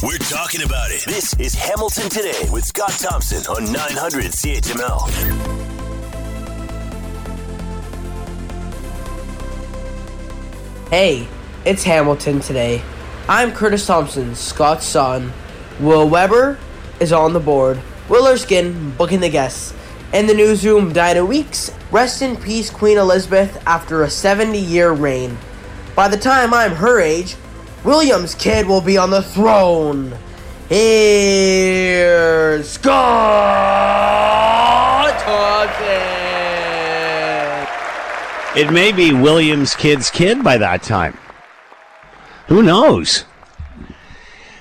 [0.00, 1.04] We're talking about it.
[1.06, 5.08] This is Hamilton Today with Scott Thompson on 900 CHML.
[10.88, 11.26] Hey,
[11.64, 12.80] it's Hamilton today.
[13.28, 15.32] I'm Curtis Thompson, Scott's son.
[15.80, 16.60] Will Weber
[17.00, 17.80] is on the board.
[18.08, 19.74] Will Erskine booking the guests.
[20.12, 21.72] In the newsroom Dinah Weeks.
[21.90, 25.36] Rest in peace, Queen Elizabeth, after a 70 year reign.
[25.96, 27.34] By the time I'm her age,
[27.84, 30.12] William's kid will be on the throne.
[30.68, 32.88] Here's Scott
[35.20, 35.86] Thompson.
[38.56, 41.16] It may be William's kid's kid by that time.
[42.48, 43.24] Who knows?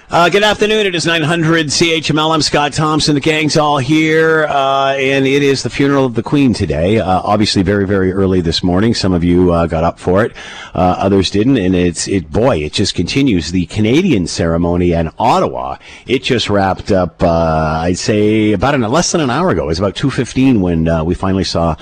[0.09, 0.85] Uh, good afternoon.
[0.85, 2.34] It is 900 CHML.
[2.34, 3.13] I'm Scott Thompson.
[3.13, 6.99] The gang's all here, uh, and it is the funeral of the Queen today.
[6.99, 8.93] Uh, obviously, very, very early this morning.
[8.93, 10.31] Some of you uh, got up for it,
[10.73, 12.31] uh, others didn't, and it's it.
[12.31, 13.52] Boy, it just continues.
[13.52, 15.75] The Canadian ceremony in Ottawa.
[16.05, 17.21] It just wrapped up.
[17.21, 19.63] Uh, I'd say about an, less than an hour ago.
[19.63, 21.75] It was about 2:15 when we finally saw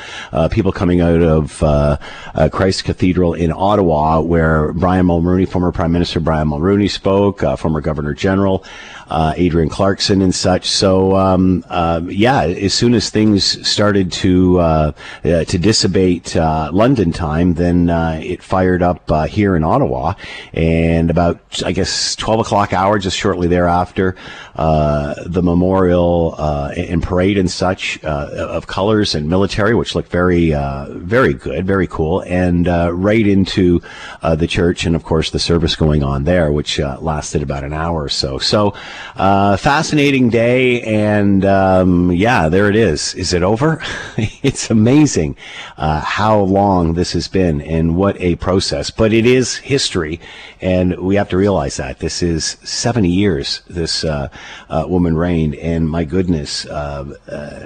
[0.49, 1.59] people coming out of
[2.51, 7.41] Christ Cathedral in Ottawa, where Brian Mulroney, former Prime Minister Brian Mulroney, spoke.
[7.59, 8.63] former Governor General,
[9.07, 10.69] uh, Adrienne Clarkson, and such.
[10.69, 14.91] So um, uh, yeah, as soon as things started to uh,
[15.23, 20.13] uh to dissipate uh, London time, then uh, it fired up here in Ottawa,
[20.53, 24.15] and about I guess twelve o'clock hour, just shortly thereafter,
[24.55, 31.65] the memorial and parade and such of colors and military, which looked very very good,
[31.65, 33.81] very cool, and right into
[34.23, 38.04] the church, and of course the service going on there, which lasted about an hour
[38.05, 38.37] or so.
[38.37, 38.75] So,
[39.15, 43.15] uh, fascinating day, and um, yeah, there it is.
[43.15, 43.81] Is it over?
[44.43, 45.35] it's amazing
[45.77, 48.91] uh, how long this has been and what a process.
[48.91, 50.19] But it is history,
[50.61, 54.29] and we have to realize that this is 70 years this uh,
[54.69, 57.65] uh woman reigned, and my goodness, uh, uh,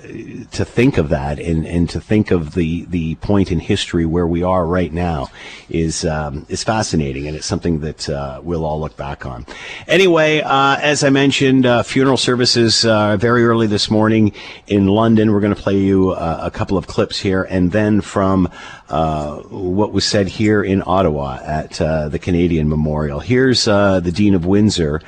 [0.52, 4.28] to think of that and, and to think of the, the point in history where
[4.28, 5.28] we are right now
[5.70, 8.08] is um, is fascinating, and it's something that
[8.42, 9.46] we'll all look back on.
[9.88, 14.32] Anyway uh, as I mentioned, uh, funeral services uh, very early this morning
[14.68, 15.32] in London.
[15.32, 18.48] We're going to play you uh, a couple of clips here, and then from
[18.90, 23.20] uh, what was said here in Ottawa at uh, the Canadian Memorial.
[23.20, 25.02] Here's the Dean of Windsor,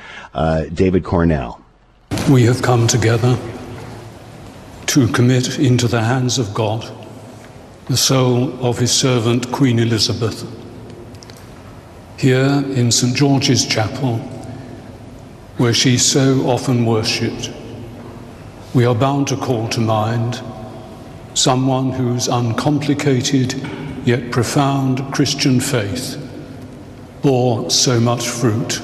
[0.72, 1.52] David Conner.
[2.30, 3.38] We have come together
[4.86, 6.84] to commit into the hands of God
[7.86, 10.46] the soul of his servant Queen Elizabeth.
[12.16, 14.31] Here in St George's Chapel,
[15.56, 17.50] where she so often worshipped,
[18.74, 20.42] we are bound to call to mind
[21.34, 23.54] someone whose uncomplicated
[24.04, 26.18] yet profound Christian faith
[27.22, 28.80] bore so much fruit.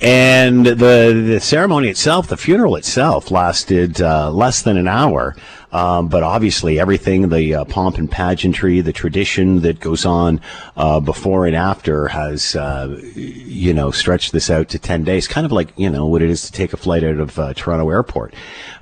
[0.00, 5.34] And the the ceremony itself, the funeral itself, lasted uh, less than an hour.
[5.72, 10.40] Um, but obviously, everything the uh, pomp and pageantry, the tradition that goes on
[10.76, 15.44] uh, before and after has, uh, you know, stretched this out to 10 days, kind
[15.44, 17.90] of like, you know, what it is to take a flight out of uh, Toronto
[17.90, 18.34] Airport.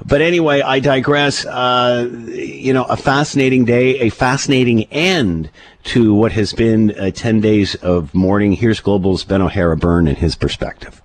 [0.04, 1.44] But anyway, I digress.
[1.46, 5.50] Uh, you know, a fascinating day, a fascinating end
[5.84, 8.52] to what has been 10 days of mourning.
[8.52, 11.02] Here's Global's Ben O'Hara Byrne and his perspective.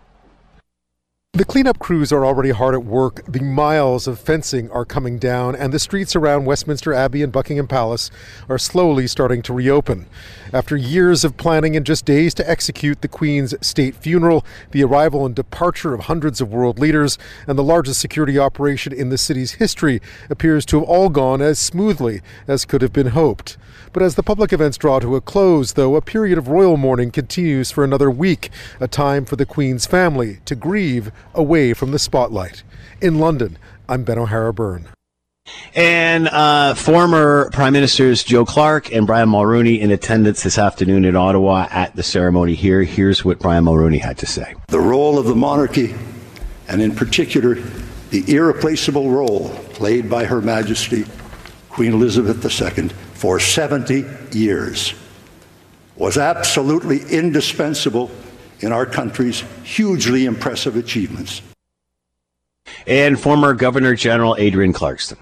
[1.39, 3.21] The cleanup crews are already hard at work.
[3.25, 7.65] The miles of fencing are coming down, and the streets around Westminster Abbey and Buckingham
[7.65, 8.11] Palace
[8.49, 10.07] are slowly starting to reopen.
[10.51, 15.25] After years of planning and just days to execute the Queen's state funeral, the arrival
[15.25, 19.53] and departure of hundreds of world leaders, and the largest security operation in the city's
[19.53, 23.55] history appears to have all gone as smoothly as could have been hoped.
[23.91, 27.09] But as the public events draw to a close, though, a period of royal mourning
[27.11, 31.99] continues for another week, a time for the Queen's family to grieve away from the
[31.99, 32.63] spotlight.
[33.01, 33.57] In London,
[33.87, 34.89] I'm Ben O'Hara Byrne.
[35.73, 41.15] And uh, former Prime Ministers Joe Clark and Brian Mulroney in attendance this afternoon in
[41.15, 42.83] Ottawa at the ceremony here.
[42.83, 44.53] Here's what Brian Mulroney had to say.
[44.67, 45.95] The role of the monarchy,
[46.67, 47.55] and in particular,
[48.11, 51.05] the irreplaceable role played by Her Majesty
[51.69, 52.89] Queen Elizabeth II
[53.19, 54.93] for 70 years
[55.97, 58.09] was absolutely indispensable
[58.61, 61.41] in our country's hugely impressive achievements.
[62.87, 65.17] And former Governor General Adrienne Clarkson.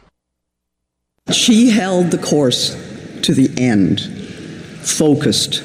[1.31, 2.75] She held the course
[3.23, 3.99] to the end,
[4.83, 5.63] focused,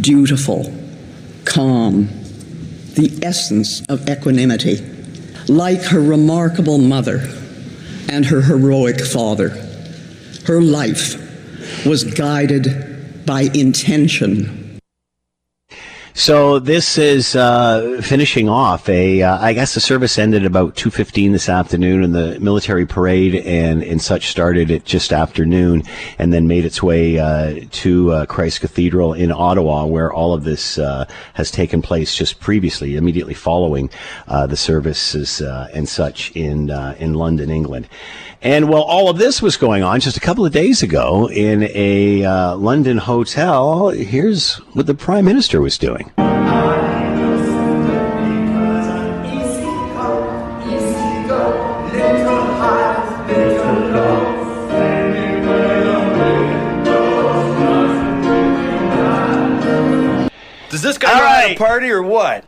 [0.00, 0.74] dutiful,
[1.44, 2.08] calm,
[2.94, 4.78] the essence of equanimity,
[5.46, 7.20] like her remarkable mother
[8.08, 9.50] and her heroic father.
[10.46, 11.23] Her life
[11.86, 14.60] was guided by intention.
[16.16, 19.22] So this is uh, finishing off a.
[19.22, 23.34] Uh, I guess the service ended about two fifteen this afternoon, and the military parade
[23.34, 25.82] and and such started at just afternoon,
[26.16, 30.44] and then made its way uh, to uh, Christ Cathedral in Ottawa, where all of
[30.44, 33.90] this uh, has taken place just previously, immediately following
[34.28, 36.70] uh, the services and such in
[37.00, 37.88] in London, England.
[38.44, 41.62] And while all of this was going on just a couple of days ago in
[41.72, 46.12] a uh, London hotel, here's what the Prime Minister was doing.
[60.68, 61.56] Does this guy know right.
[61.56, 62.46] a party or what?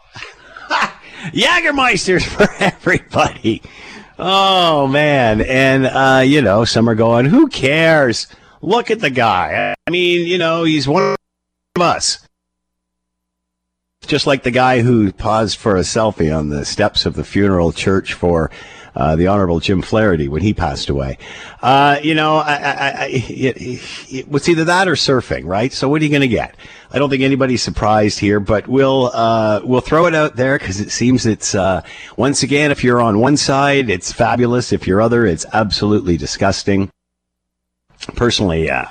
[1.32, 3.62] Jagermeisters for everybody.
[4.18, 8.28] Oh man, and uh, you know, some are going, "Who cares?
[8.62, 9.74] Look at the guy.
[9.86, 11.16] I mean, you know, he's one
[11.74, 12.26] of us."
[14.06, 17.72] Just like the guy who paused for a selfie on the steps of the funeral
[17.72, 18.50] church for
[18.96, 21.18] uh, the Honorable Jim Flaherty when he passed away.
[21.62, 25.72] Uh, you know, I, I, I, it, it, it's either that or surfing, right?
[25.72, 26.56] So what are you going to get?
[26.90, 30.80] I don't think anybody's surprised here, but we'll uh, we'll throw it out there because
[30.80, 31.82] it seems it's uh,
[32.16, 34.72] once again, if you're on one side, it's fabulous.
[34.72, 36.90] If you're other, it's absolutely disgusting.
[38.14, 38.86] Personally, uh,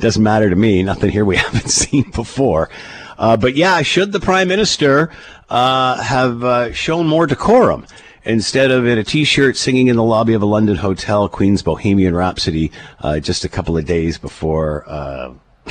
[0.00, 0.82] doesn't matter to me.
[0.82, 2.68] Nothing here we haven't seen before.
[3.16, 5.10] Uh, but yeah, should the prime minister
[5.48, 7.86] uh, have uh, shown more decorum?
[8.26, 12.14] Instead of in a t-shirt singing in the lobby of a London hotel, Queen's Bohemian
[12.14, 15.32] Rhapsody, uh, just a couple of days before uh,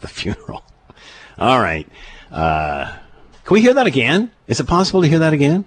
[0.00, 0.62] the funeral.
[1.38, 1.86] All right.
[2.30, 2.96] Uh,
[3.44, 4.30] can we hear that again?
[4.46, 5.64] Is it possible to hear that again?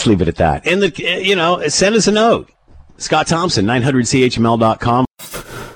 [0.00, 0.66] Let's leave it at that.
[0.66, 2.50] And the, you know, send us a note.
[2.96, 5.04] Scott Thompson, 900CHML.com.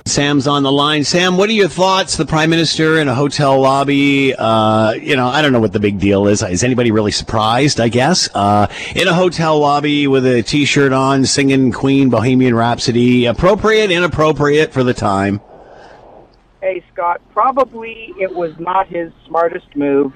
[0.07, 1.03] Sam's on the line.
[1.03, 2.17] Sam, what are your thoughts?
[2.17, 4.33] The prime minister in a hotel lobby.
[4.33, 6.41] Uh, you know, I don't know what the big deal is.
[6.41, 7.79] Is anybody really surprised?
[7.79, 13.27] I guess uh, in a hotel lobby with a t-shirt on, singing Queen Bohemian Rhapsody.
[13.27, 15.39] Appropriate, inappropriate for the time.
[16.61, 17.21] Hey, Scott.
[17.31, 20.13] Probably it was not his smartest move.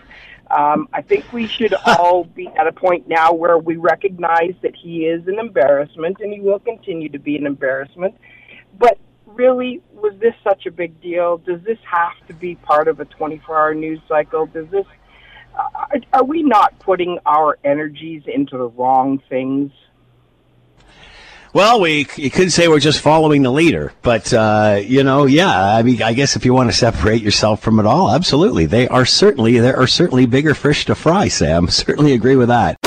[0.51, 4.75] Um, I think we should all be at a point now where we recognize that
[4.75, 8.15] he is an embarrassment and he will continue to be an embarrassment.
[8.77, 11.37] But really, was this such a big deal?
[11.37, 14.47] Does this have to be part of a 24 hour news cycle?
[14.47, 14.85] Does this,
[15.57, 19.71] uh, are we not putting our energies into the wrong things?
[21.51, 25.75] Well, we you could say we're just following the leader, but uh, you know, yeah.
[25.75, 28.87] I mean, I guess if you want to separate yourself from it all, absolutely, they
[28.87, 31.27] are certainly there are certainly bigger fish to fry.
[31.27, 32.77] Sam, certainly agree with that.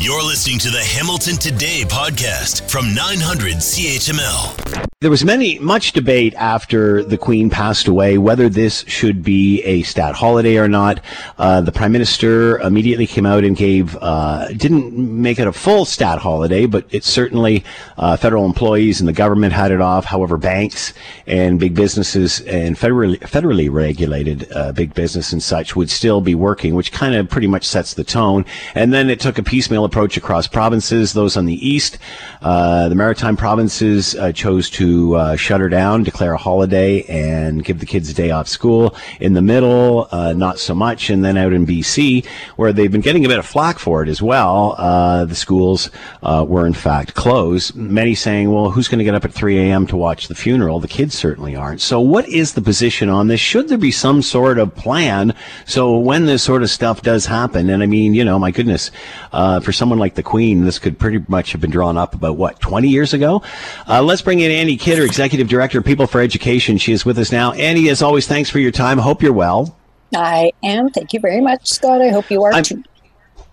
[0.00, 4.89] You're listening to the Hamilton Today podcast from 900 CHML.
[5.02, 9.80] There was many much debate after the Queen passed away whether this should be a
[9.80, 11.00] stat holiday or not.
[11.38, 15.86] Uh, the Prime Minister immediately came out and gave uh, didn't make it a full
[15.86, 17.64] stat holiday, but it certainly
[17.96, 20.04] uh, federal employees and the government had it off.
[20.04, 20.92] However, banks
[21.26, 26.34] and big businesses and federally federally regulated uh, big business and such would still be
[26.34, 28.44] working, which kind of pretty much sets the tone.
[28.74, 31.14] And then it took a piecemeal approach across provinces.
[31.14, 31.96] Those on the east,
[32.42, 37.64] uh, the maritime provinces uh, chose to uh, shut her down, declare a holiday, and
[37.64, 38.94] give the kids a day off school.
[39.20, 41.10] In the middle, uh, not so much.
[41.10, 44.08] And then out in BC, where they've been getting a bit of flack for it
[44.08, 45.90] as well, uh, the schools
[46.22, 47.74] uh, were in fact closed.
[47.74, 49.86] Many saying, well, who's going to get up at 3 a.m.
[49.88, 50.80] to watch the funeral?
[50.80, 51.80] The kids certainly aren't.
[51.80, 53.40] So, what is the position on this?
[53.40, 55.34] Should there be some sort of plan
[55.66, 57.70] so when this sort of stuff does happen?
[57.70, 58.90] And I mean, you know, my goodness,
[59.32, 62.36] uh, for someone like the Queen, this could pretty much have been drawn up about
[62.36, 63.42] what 20 years ago.
[63.88, 66.78] Uh, let's bring in Annie Kidder, Executive Director, People for Education.
[66.78, 67.52] She is with us now.
[67.52, 68.96] Annie, as always, thanks for your time.
[68.96, 69.76] Hope you're well.
[70.16, 70.88] I am.
[70.88, 72.00] Thank you very much, Scott.
[72.00, 72.82] I hope you are I'm, too.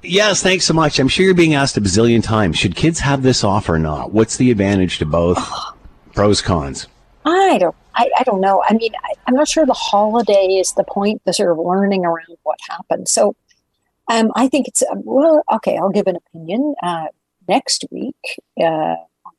[0.02, 1.00] Yes, thanks so much.
[1.00, 2.58] I'm sure you're being asked a bazillion times.
[2.58, 4.14] Should kids have this off or not?
[4.14, 5.38] What's the advantage to both?
[6.16, 6.88] Pros, cons.
[7.26, 7.76] I don't.
[7.94, 8.64] I, I don't know.
[8.68, 11.22] I mean, I, I'm not sure the holiday is the point.
[11.26, 13.10] The sort of learning around what happened.
[13.10, 13.36] So,
[14.08, 15.44] um, I think it's um, well.
[15.56, 16.74] Okay, I'll give an opinion.
[16.82, 17.08] Uh,
[17.50, 18.16] next week,
[18.64, 18.96] uh,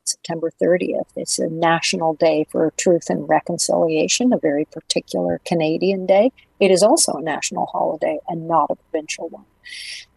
[0.09, 1.07] September 30th.
[1.15, 6.31] It's a national day for truth and reconciliation, a very particular Canadian day.
[6.59, 9.45] It is also a national holiday and not a provincial one.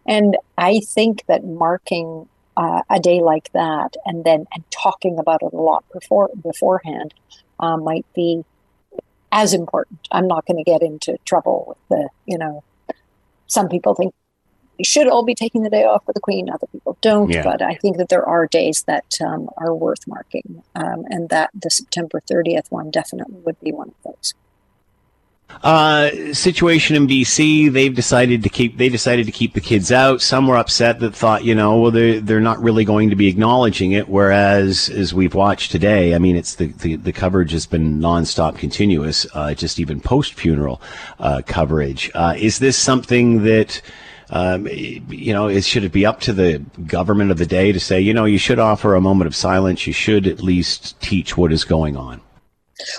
[0.05, 5.41] And I think that marking uh, a day like that and then and talking about
[5.41, 7.13] it a lot before beforehand
[7.59, 8.43] uh, might be
[9.31, 10.07] as important.
[10.11, 12.63] I'm not going to get into trouble with the you know
[13.47, 14.13] some people think
[14.77, 16.49] we should all be taking the day off for the Queen.
[16.49, 17.29] Other people don't.
[17.29, 17.43] Yeah.
[17.43, 21.51] But I think that there are days that um, are worth marking, um, and that
[21.53, 24.33] the September 30th one definitely would be one of those.
[25.61, 30.21] Uh, situation in BC, they've decided to keep they decided to keep the kids out.
[30.21, 33.27] Some were upset that thought, you know, well they they're not really going to be
[33.27, 34.09] acknowledging it.
[34.09, 38.57] Whereas, as we've watched today, I mean, it's the the, the coverage has been nonstop,
[38.57, 40.81] continuous, uh, just even post funeral
[41.19, 42.09] uh, coverage.
[42.15, 43.81] Uh, is this something that?
[44.33, 47.79] Um, you know, it, should it be up to the government of the day to
[47.79, 49.85] say, you know, you should offer a moment of silence.
[49.85, 52.19] You should at least teach what is going on.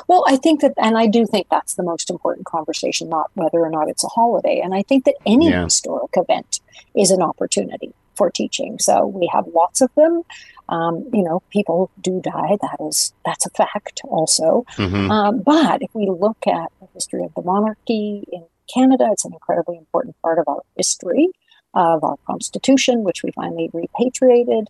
[0.06, 3.58] Well, I think that, and I do think that's the most important conversation, not whether
[3.58, 4.60] or not it's a holiday.
[4.60, 5.64] And I think that any yeah.
[5.64, 6.60] historic event
[6.94, 8.78] is an opportunity for teaching.
[8.78, 10.22] So we have lots of them.
[10.68, 12.58] Um, you know, people do die.
[12.62, 14.64] That is that's a fact, also.
[14.76, 15.10] Mm-hmm.
[15.10, 19.32] Um, but if we look at the history of the monarchy in Canada, it's an
[19.32, 21.28] incredibly important part of our history,
[21.74, 24.68] of our constitution, which we finally repatriated.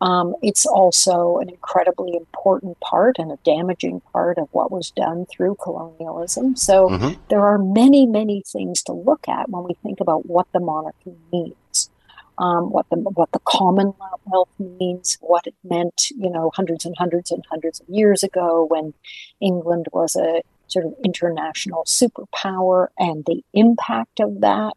[0.00, 5.24] Um, it's also an incredibly important part and a damaging part of what was done
[5.26, 6.54] through colonialism.
[6.56, 7.20] So mm-hmm.
[7.30, 11.14] there are many, many things to look at when we think about what the monarchy
[11.32, 11.90] means,
[12.36, 17.30] um, what the what the Commonwealth means, what it meant, you know, hundreds and hundreds
[17.30, 18.92] and hundreds of years ago when
[19.40, 24.74] England was a sort of international superpower, and the impact of that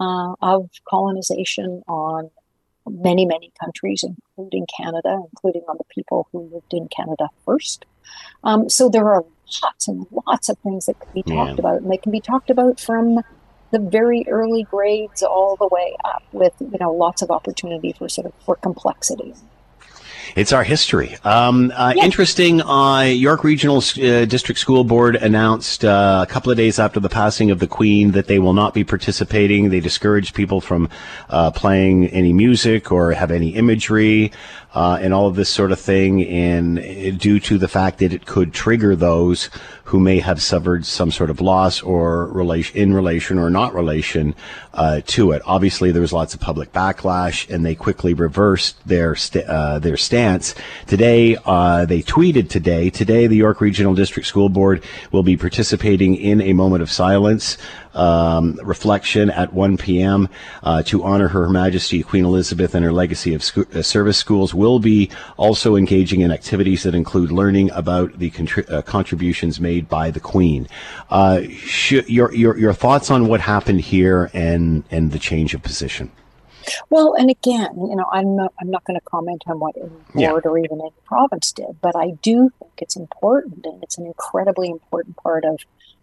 [0.00, 2.30] uh, of colonization on
[2.88, 7.86] many, many countries, including Canada, including on the people who lived in Canada first.
[8.42, 9.24] Um, so there are
[9.62, 11.58] lots and lots of things that can be talked yeah.
[11.58, 13.20] about, and they can be talked about from
[13.70, 18.08] the very early grades all the way up, with you know lots of opportunity for
[18.08, 19.34] sort of for complexity.
[20.36, 21.16] It's our history.
[21.22, 22.04] Um, uh, yes.
[22.04, 22.60] Interesting.
[22.60, 27.08] Uh, York Regional uh, District School Board announced uh, a couple of days after the
[27.08, 29.70] passing of the Queen that they will not be participating.
[29.70, 30.88] They discourage people from
[31.28, 34.32] uh, playing any music or have any imagery
[34.74, 38.26] uh, and all of this sort of thing, and due to the fact that it
[38.26, 39.48] could trigger those
[39.84, 44.34] who may have suffered some sort of loss or relation in relation or not relation
[44.72, 45.42] uh, to it.
[45.44, 49.96] Obviously, there was lots of public backlash, and they quickly reversed their st- uh, their
[49.96, 50.54] stance.
[50.86, 52.90] Today, uh, they tweeted today.
[52.90, 57.58] Today, the York Regional District School Board will be participating in a moment of silence
[57.94, 60.28] um, reflection at 1 p.m.
[60.62, 64.54] Uh, to honor Her Majesty Queen Elizabeth and her legacy of sco- uh, service schools.
[64.54, 69.88] Will be also engaging in activities that include learning about the contri- uh, contributions made
[69.88, 70.68] by the Queen.
[71.10, 75.62] Uh, sh- your, your your thoughts on what happened here and and the change of
[75.62, 76.10] position.
[76.90, 79.88] Well, and again, you know, I'm not, I'm not going to comment on what any
[79.88, 80.04] board
[80.44, 80.50] yeah.
[80.50, 84.70] or even any province did, but I do think it's important, and it's an incredibly
[84.70, 85.60] important part of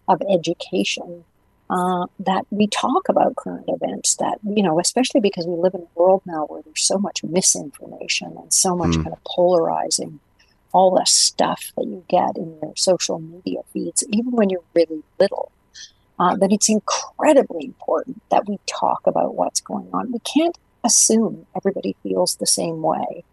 [0.08, 1.24] of education
[1.72, 5.82] uh, that we talk about current events that you know especially because we live in
[5.82, 9.04] a world now where there's so much misinformation and so much mm.
[9.04, 10.20] kind of polarizing
[10.74, 15.02] all the stuff that you get in your social media feeds even when you're really
[15.18, 15.50] little
[16.20, 21.46] uh, that it's incredibly important that we talk about what's going on we can't assume
[21.56, 23.24] everybody feels the same way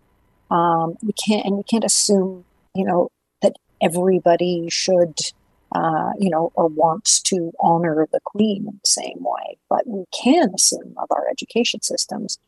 [0.53, 3.11] um, we can't and we can't assume you know
[3.43, 5.19] that everybody should
[5.73, 9.59] uh, you know, or wants to honor the queen in the same way.
[9.69, 12.39] But we can assume of our education systems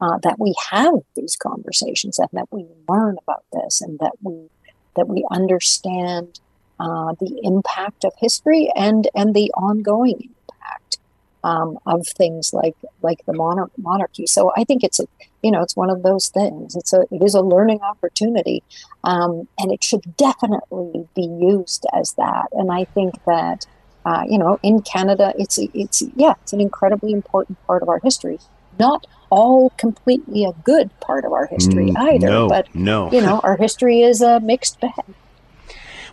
[0.00, 4.48] uh, that we have these conversations and that we learn about this and that we
[4.94, 6.40] that we understand
[6.80, 10.98] uh, the impact of history and and the ongoing impact
[11.46, 14.26] um, of things like like the monarch- monarchy.
[14.26, 15.06] So I think it's a
[15.42, 16.74] you know it's one of those things.
[16.74, 18.64] It's a it is a learning opportunity,
[19.04, 22.48] um, and it should definitely be used as that.
[22.52, 23.64] And I think that
[24.04, 28.00] uh, you know in Canada, it's it's yeah, it's an incredibly important part of our
[28.00, 28.40] history.
[28.78, 33.10] Not all completely a good part of our history mm, either, no, but no.
[33.12, 35.04] you know our history is a mixed bag.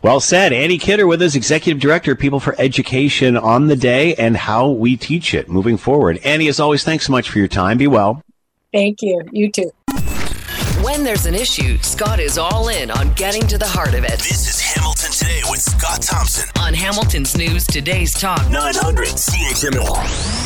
[0.04, 0.52] Well said.
[0.52, 4.98] Annie Kidder with us, Executive Director, People for Education on the day and how we
[4.98, 6.20] teach it moving forward.
[6.26, 7.78] Annie, as always, thanks so much for your time.
[7.78, 8.22] Be well.
[8.74, 9.22] Thank you.
[9.32, 9.72] You too.
[10.84, 14.20] When there's an issue, Scott is all in on getting to the heart of it.
[14.20, 20.43] This is Hamilton Today with Scott Thompson on Hamilton's News Today's Talk 900 CHML.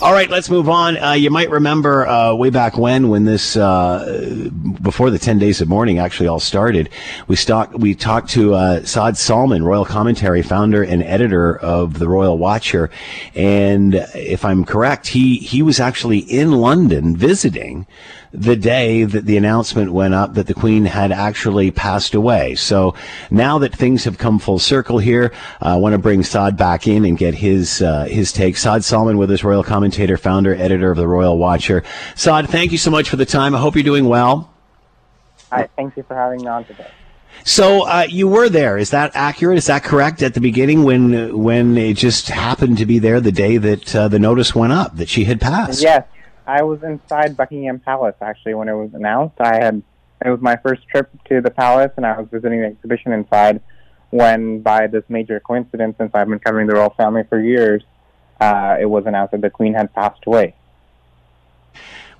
[0.00, 0.96] All right, let's move on.
[0.96, 4.48] Uh, you might remember uh, way back when, when this uh,
[4.80, 6.88] before the ten days of mourning actually all started,
[7.26, 7.36] we
[7.76, 12.90] we talked to uh, Saad Salman, Royal Commentary founder and editor of the Royal Watcher,
[13.34, 17.84] and if I'm correct, he he was actually in London visiting
[18.32, 22.54] the day that the announcement went up that the Queen had actually passed away.
[22.54, 22.94] So
[23.30, 25.32] now that things have come full circle here,
[25.62, 28.56] uh, I want to bring Saad back in and get his uh, his take.
[28.56, 31.82] Saad Salman with his Royal commentator, founder, editor of the Royal Watcher.
[32.14, 33.54] Saad, thank you so much for the time.
[33.54, 34.52] I hope you're doing well.
[35.50, 36.90] Hi, thank you for having me on today.
[37.44, 38.76] So uh, you were there.
[38.76, 39.58] Is that accurate?
[39.58, 43.32] Is that correct at the beginning when when it just happened to be there the
[43.32, 45.82] day that uh, the notice went up that she had passed?
[45.82, 46.04] Yes,
[46.48, 49.36] I was inside Buckingham Palace actually when it was announced.
[49.38, 49.82] I had
[50.24, 53.60] it was my first trip to the palace, and I was visiting the exhibition inside.
[54.10, 57.82] When, by this major coincidence, since I've been covering the royal family for years,
[58.40, 60.54] uh, it was announced that the Queen had passed away.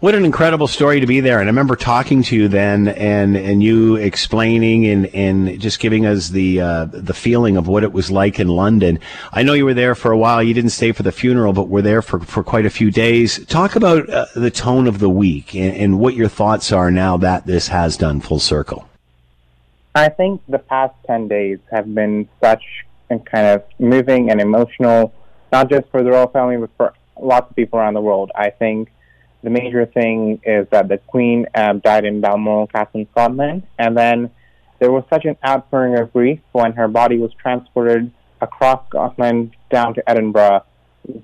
[0.00, 1.40] What an incredible story to be there.
[1.40, 6.06] And I remember talking to you then and, and you explaining and, and just giving
[6.06, 9.00] us the, uh, the feeling of what it was like in London.
[9.32, 10.40] I know you were there for a while.
[10.40, 13.44] You didn't stay for the funeral, but were there for, for quite a few days.
[13.46, 17.16] Talk about uh, the tone of the week and, and what your thoughts are now
[17.16, 18.88] that this has done full circle.
[19.96, 22.62] I think the past 10 days have been such
[23.10, 25.12] a kind of moving and emotional,
[25.50, 28.30] not just for the royal family, but for lots of people around the world.
[28.36, 28.90] I think
[29.42, 33.96] the major thing is that the Queen um, died in Balmoral Castle in Scotland, and
[33.96, 34.30] then
[34.78, 39.94] there was such an outpouring of grief when her body was transported across Scotland down
[39.94, 40.64] to Edinburgh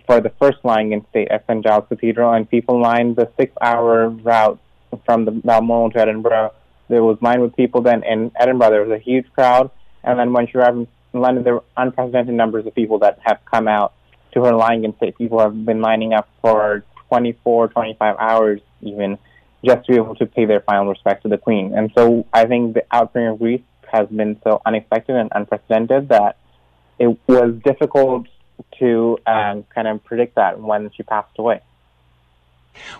[0.06, 4.09] for the first lying in state at St Giles Cathedral, and people lined the six-hour
[4.09, 4.59] route
[5.04, 6.52] from the Balmoral to Edinburgh.
[6.88, 7.80] There was lined with people.
[7.83, 9.71] Then in Edinburgh, there was a huge crowd,
[10.02, 13.38] and then when she arrived in London, there were unprecedented numbers of people that have
[13.44, 13.92] come out
[14.33, 15.16] to her lying in state.
[15.16, 19.16] People have been lining up for 24, 25 hours even,
[19.64, 21.73] just to be able to pay their final respects to the Queen.
[21.73, 23.61] And so I think the outpouring of grief
[23.92, 26.38] has been so unexpected and unprecedented that
[26.99, 28.26] it was difficult
[28.80, 31.61] to um, kind of predict that when she passed away.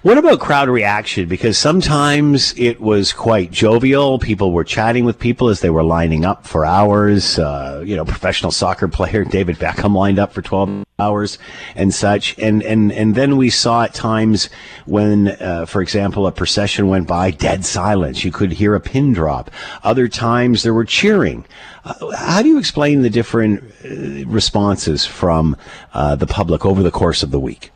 [0.03, 1.29] What about crowd reaction?
[1.29, 4.19] Because sometimes it was quite jovial.
[4.19, 7.39] People were chatting with people as they were lining up for hours.
[7.39, 11.39] Uh, you know, professional soccer player David Beckham lined up for 12 hours
[11.75, 12.39] and such.
[12.39, 14.49] And, and, and then we saw at times
[14.87, 18.25] when, uh, for example, a procession went by, dead silence.
[18.25, 19.51] You could hear a pin drop.
[19.83, 21.45] Other times there were cheering.
[21.85, 25.57] Uh, how do you explain the different uh, responses from
[25.93, 27.71] uh, the public over the course of the week?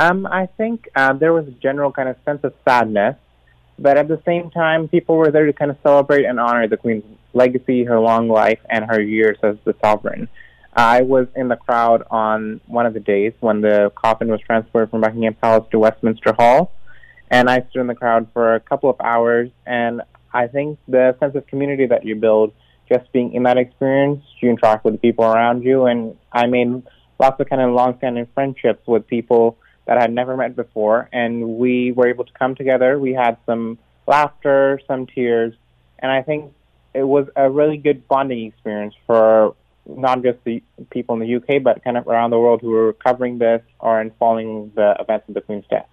[0.00, 3.16] Um, I think uh, there was a general kind of sense of sadness,
[3.78, 6.78] but at the same time, people were there to kind of celebrate and honor the
[6.78, 10.26] Queen's legacy, her long life, and her years as the sovereign.
[10.72, 14.88] I was in the crowd on one of the days when the coffin was transported
[14.90, 16.72] from Buckingham Palace to Westminster Hall,
[17.30, 19.50] and I stood in the crowd for a couple of hours.
[19.66, 20.00] And
[20.32, 22.54] I think the sense of community that you build,
[22.88, 26.84] just being in that experience, you interact with the people around you, and I made
[27.18, 29.58] lots of kind of long-standing friendships with people
[29.90, 32.96] that I had never met before, and we were able to come together.
[32.96, 33.76] We had some
[34.06, 35.52] laughter, some tears,
[35.98, 36.54] and I think
[36.94, 41.60] it was a really good bonding experience for not just the people in the UK,
[41.60, 45.28] but kind of around the world who were covering this or in following the events
[45.28, 45.88] of the Queen's death.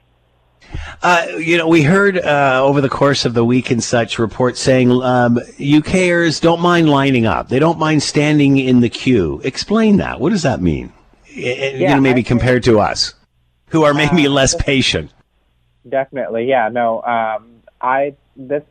[1.02, 4.60] Uh, you know, we heard uh, over the course of the week and such reports
[4.60, 7.50] saying um, UKers don't mind lining up.
[7.50, 9.42] They don't mind standing in the queue.
[9.44, 10.20] Explain that.
[10.20, 10.94] What does that mean?
[11.32, 13.14] Yeah, you know, maybe compared to us
[13.68, 15.12] who are maybe uh, less patient.
[15.88, 16.70] Definitely, yeah.
[16.70, 18.64] No, um, I this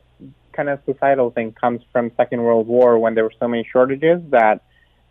[0.53, 4.21] kind of societal thing comes from Second World War when there were so many shortages
[4.31, 4.61] that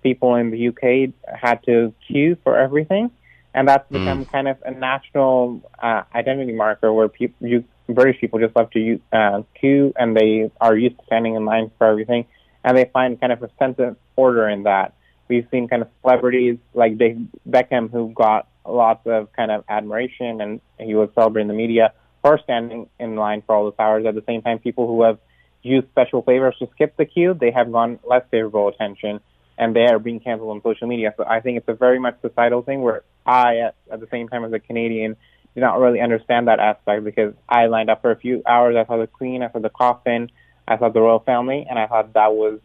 [0.02, 3.10] people in the UK had to queue for everything,
[3.54, 3.98] and that's hmm.
[3.98, 4.32] become mm.
[4.32, 9.00] kind of a national uh, identity marker where people, you, British people just love to
[9.12, 12.26] uh, queue and they are used to standing in line for everything,
[12.64, 14.94] and they find kind of a sense of order in that.
[15.28, 17.18] We've seen kind of celebrities like Dave
[17.48, 22.38] Beckham who got lots of kind of admiration, and he was celebrating the media for
[22.42, 24.04] standing in line for all those hours.
[24.06, 25.18] At the same time, people who have
[25.62, 29.20] used special favors to skip the queue, they have gone less favorable attention,
[29.58, 31.14] and they are being canceled on social media.
[31.16, 34.28] So I think it's a very much societal thing where I, at, at the same
[34.28, 35.16] time as a Canadian,
[35.54, 38.76] did not really understand that aspect because I lined up for a few hours.
[38.76, 40.30] I saw the Queen, I saw the coffin,
[40.68, 42.60] I saw the royal family, and I thought that was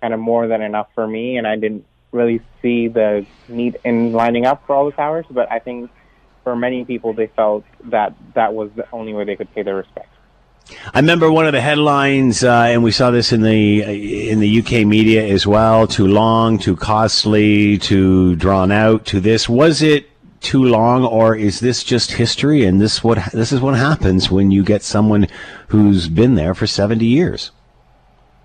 [0.00, 1.84] kind of more than enough for me, and I didn't
[2.16, 5.90] really see the need in lining up for all the towers, but I think
[6.42, 9.76] for many people they felt that that was the only way they could pay their
[9.76, 10.10] respects.
[10.92, 14.58] I remember one of the headlines, uh, and we saw this in the in the
[14.60, 15.86] UK media as well.
[15.86, 19.04] Too long, too costly, too drawn out.
[19.06, 20.08] To this, was it
[20.40, 22.64] too long, or is this just history?
[22.64, 25.28] And this what this is what happens when you get someone
[25.68, 27.52] who's been there for seventy years.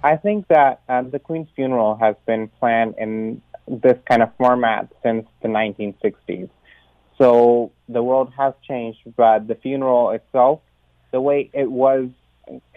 [0.04, 4.92] I think that uh, the Queen's funeral has been planned in this kind of format
[5.02, 6.50] since the 1960s.
[7.18, 10.62] So the world has changed, but the funeral itself,
[11.12, 12.10] the way it was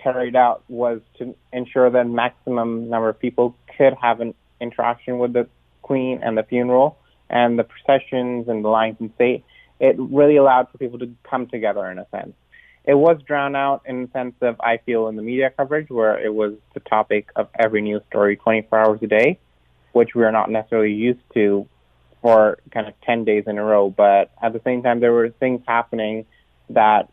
[0.02, 5.33] carried out was to ensure that maximum number of people could have an interaction with
[5.33, 5.48] the
[5.83, 9.44] Queen and the funeral and the processions and the lines in state.
[9.80, 12.33] it really allowed for people to come together in a sense.
[12.85, 16.18] It was drowned out in the sense of, I feel, in the media coverage where
[16.18, 19.38] it was the topic of every news story 24 hours a day,
[19.94, 21.66] which we are not necessarily used to
[22.20, 23.90] for kind of 10 days in a row.
[23.90, 26.26] But at the same time, there were things happening
[26.70, 27.11] that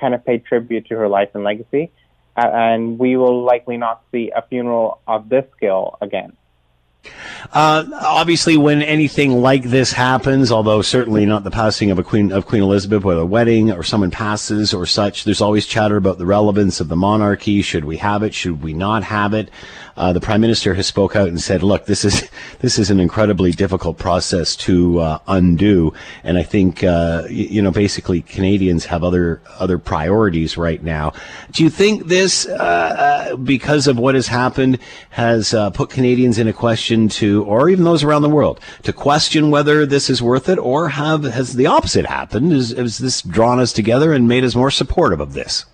[0.00, 1.90] kind of paid tribute to her life and legacy.
[2.36, 6.32] Uh, and we will likely not see a funeral of this scale again.
[7.52, 12.30] Uh, obviously, when anything like this happens, although certainly not the passing of a queen
[12.30, 16.18] of Queen Elizabeth, whether a wedding or someone passes or such, there's always chatter about
[16.18, 17.60] the relevance of the monarchy.
[17.60, 18.32] Should we have it?
[18.32, 19.50] Should we not have it?
[19.96, 22.28] Uh, the prime minister has spoke out and said, "Look, this is
[22.60, 25.92] this is an incredibly difficult process to uh, undo,
[26.24, 31.12] and I think uh, you, know basically Canadians have other other priorities right now."
[31.52, 34.78] Do you think this, uh, uh, because of what has happened,
[35.10, 38.92] has uh, put Canadians in a question to, or even those around the world, to
[38.92, 42.52] question whether this is worth it, or have has the opposite happened?
[42.52, 45.66] Is, has this drawn us together and made us more supportive of this?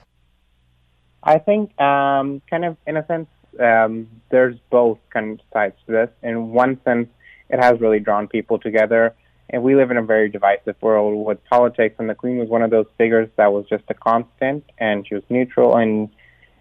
[1.22, 3.28] I think, um, kind of in a sense,
[3.60, 6.10] um, there's both kind of sides to this.
[6.22, 7.08] In one sense,
[7.48, 9.14] it has really drawn people together.
[9.50, 12.62] And we live in a very divisive world with politics, and the Queen was one
[12.62, 16.10] of those figures that was just a constant, and she was neutral, and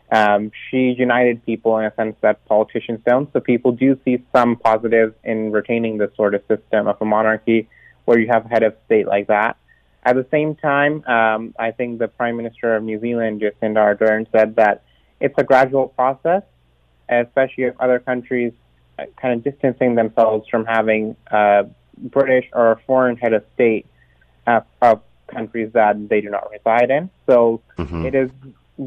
[0.09, 3.31] um, she united people in a sense that politicians don't.
[3.33, 7.67] So people do see some positives in retaining this sort of system of a monarchy
[8.05, 9.57] where you have a head of state like that.
[10.03, 14.31] At the same time, um, I think the Prime Minister of New Zealand, Jacinda Ardern,
[14.31, 14.83] said that
[15.19, 16.43] it's a gradual process
[17.09, 18.53] especially if other countries
[18.99, 21.65] uh, kind of distancing themselves from having a
[21.97, 23.85] British or a foreign head of state
[24.45, 27.09] uh, of countries that they do not reside in.
[27.25, 28.05] So mm-hmm.
[28.05, 28.31] it is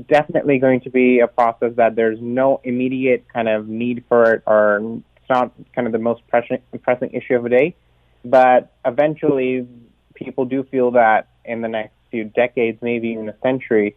[0.09, 4.43] definitely going to be a process that there's no immediate kind of need for it,
[4.47, 4.79] or
[5.17, 7.77] it's not kind of the most pressing, pressing issue of the day.
[8.25, 9.67] But eventually,
[10.15, 13.97] people do feel that in the next few decades, maybe even a century,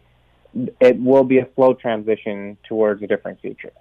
[0.80, 3.72] it will be a slow transition towards a different future.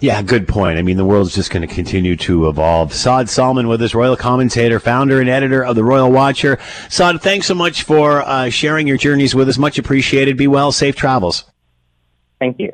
[0.00, 0.78] Yeah, good point.
[0.78, 2.92] I mean, the world's just going to continue to evolve.
[2.92, 6.58] Saad Salman with us, royal commentator, founder and editor of the Royal Watcher.
[6.88, 9.58] Saad, thanks so much for uh, sharing your journeys with us.
[9.58, 10.36] Much appreciated.
[10.36, 10.72] Be well.
[10.72, 11.44] Safe travels.
[12.38, 12.72] Thank you.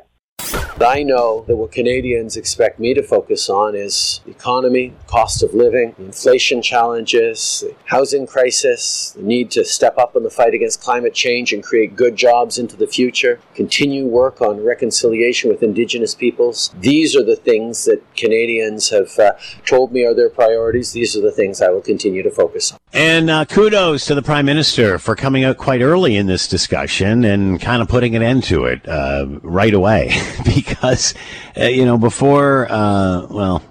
[0.81, 5.95] I know that what Canadians expect me to focus on is economy, cost of living,
[5.97, 11.13] inflation challenges, the housing crisis, the need to step up in the fight against climate
[11.13, 16.71] change and create good jobs into the future, continue work on reconciliation with Indigenous peoples.
[16.77, 19.31] These are the things that Canadians have uh,
[19.65, 20.91] told me are their priorities.
[20.91, 22.79] These are the things I will continue to focus on.
[22.95, 27.25] And uh, kudos to the Prime Minister for coming out quite early in this discussion
[27.25, 30.17] and kind of putting an end to it uh, right away.
[30.45, 31.13] because,
[31.59, 33.61] uh, you know, before, uh, well,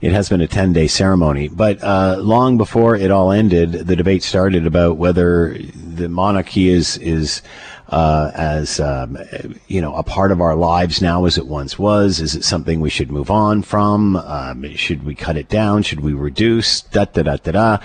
[0.00, 3.94] it has been a 10 day ceremony, but uh, long before it all ended, the
[3.94, 7.42] debate started about whether the monarchy is, is
[7.88, 9.18] uh, as um,
[9.68, 12.20] you know a part of our lives now as it once was?
[12.20, 14.16] Is it something we should move on from?
[14.16, 15.82] Um, should we cut it down?
[15.82, 16.80] Should we reduce?
[16.82, 17.78] Da da da da da.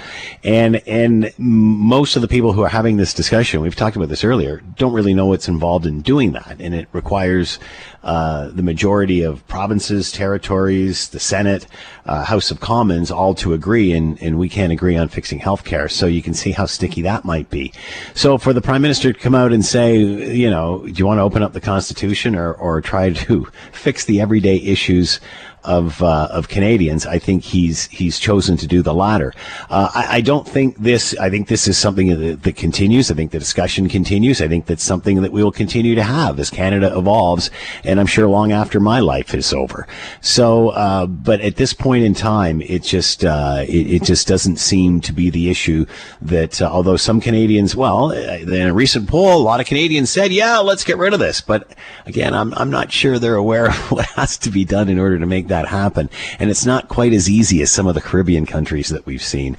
[0.44, 4.24] And and most of the people who are having this discussion, we've talked about this
[4.24, 7.60] earlier, don't really know what's involved in doing that, and it requires
[8.04, 11.68] uh, the majority of provinces, territories, the Senate,
[12.06, 15.66] uh, House of Commons all to agree, and, and we can't agree on fixing health
[15.66, 15.90] care.
[15.90, 17.74] So you can see how sticky that might be.
[18.14, 21.20] So for the Prime Minister to come out and say, you know, do you want
[21.20, 25.20] to open up the Constitution or, or try to fix the everyday issues
[25.64, 27.06] of uh, of Canadians.
[27.06, 29.34] I think he's he's chosen to do the latter.
[29.70, 31.16] Uh, I, I, don't think this.
[31.18, 33.12] I think this is something that, that, continues.
[33.12, 34.42] I think the discussion continues.
[34.42, 37.52] I think that's something that we will continue to have as Canada evolves,
[37.84, 39.88] and I'm sure long after my life is over.
[40.22, 44.58] So, uh, but at this point in time, it just uh, it, it, just doesn't
[44.58, 45.86] seem to be the issue
[46.22, 46.62] that.
[46.62, 50.32] Uh, although some Canadians, well, uh, in a recent poll, a lot of Canadians said,
[50.32, 53.76] "Yeah, let's get rid of this." But again, I'm I'm not sure they're aware of
[53.92, 56.10] what has to be done in order to make that happen.
[56.40, 59.58] And it's not quite as easy as some of the Caribbean countries that we've seen.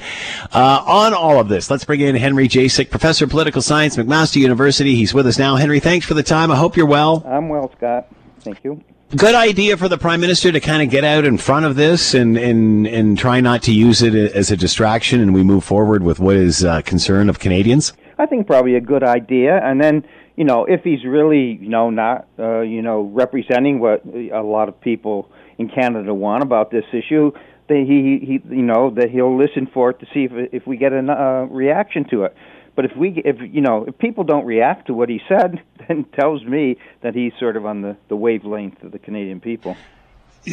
[0.53, 4.37] Uh, on all of this, let's bring in Henry Jacek, professor of political science, McMaster
[4.37, 4.94] University.
[4.94, 5.57] He's with us now.
[5.57, 6.50] Henry, thanks for the time.
[6.50, 7.22] I hope you're well.
[7.26, 8.09] I'm well, Scott.
[8.40, 8.83] Thank you.
[9.16, 12.14] Good idea for the prime minister to kind of get out in front of this
[12.14, 16.05] and, and, and try not to use it as a distraction and we move forward
[16.05, 17.92] with what is a uh, concern of Canadians.
[18.18, 19.61] I think probably a good idea.
[19.64, 20.05] And then
[20.40, 24.70] you know, if he's really, you know, not, uh, you know, representing what a lot
[24.70, 27.33] of people in Canada want about this issue,
[27.68, 30.77] that he, he, you know, that he'll listen for it to see if if we
[30.77, 32.35] get a uh, reaction to it.
[32.75, 36.05] But if we, if you know, if people don't react to what he said, then
[36.18, 39.77] tells me that he's sort of on the the wavelength of the Canadian people.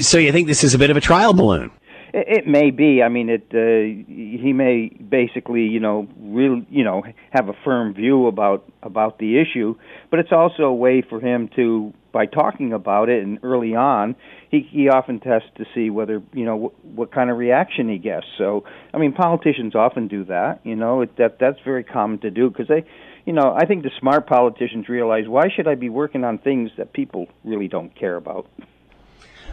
[0.02, 1.72] So you think this is a bit of a trial balloon?
[2.20, 3.04] It, may be.
[3.04, 3.48] I mean, it.
[3.54, 9.20] Uh, he may basically, you know, real, you know, have a firm view about about
[9.20, 9.76] the issue,
[10.10, 14.16] but it's also a way for him to, by talking about it and early on,
[14.50, 18.00] he he often tests to see whether you know what, what kind of reaction he
[18.00, 18.26] gets.
[18.40, 18.64] So,
[18.96, 20.62] I mean, politicians often do that.
[20.64, 22.84] You know, it, that that's very common to do because they,
[23.28, 26.72] you know, I think the smart politicians realize why should I be working on things
[26.78, 28.48] that people really don't care about.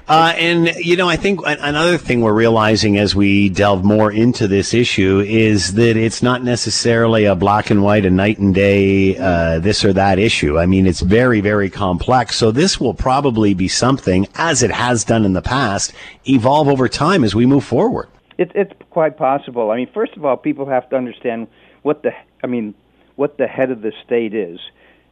[0.06, 4.46] Uh, and, you know, I think another thing we're realizing as we delve more into
[4.46, 9.16] this issue is that it's not necessarily a black and white, a night and day,
[9.16, 10.58] uh, this or that issue.
[10.58, 12.36] I mean, it's very, very complex.
[12.36, 15.94] So this will probably be something, as it has done in the past,
[16.28, 18.08] evolve over time as we move forward.
[18.36, 19.70] It, it's quite possible.
[19.70, 21.46] I mean, first of all, people have to understand
[21.80, 22.12] what the,
[22.42, 22.74] I mean,
[23.16, 24.60] what the head of the state is.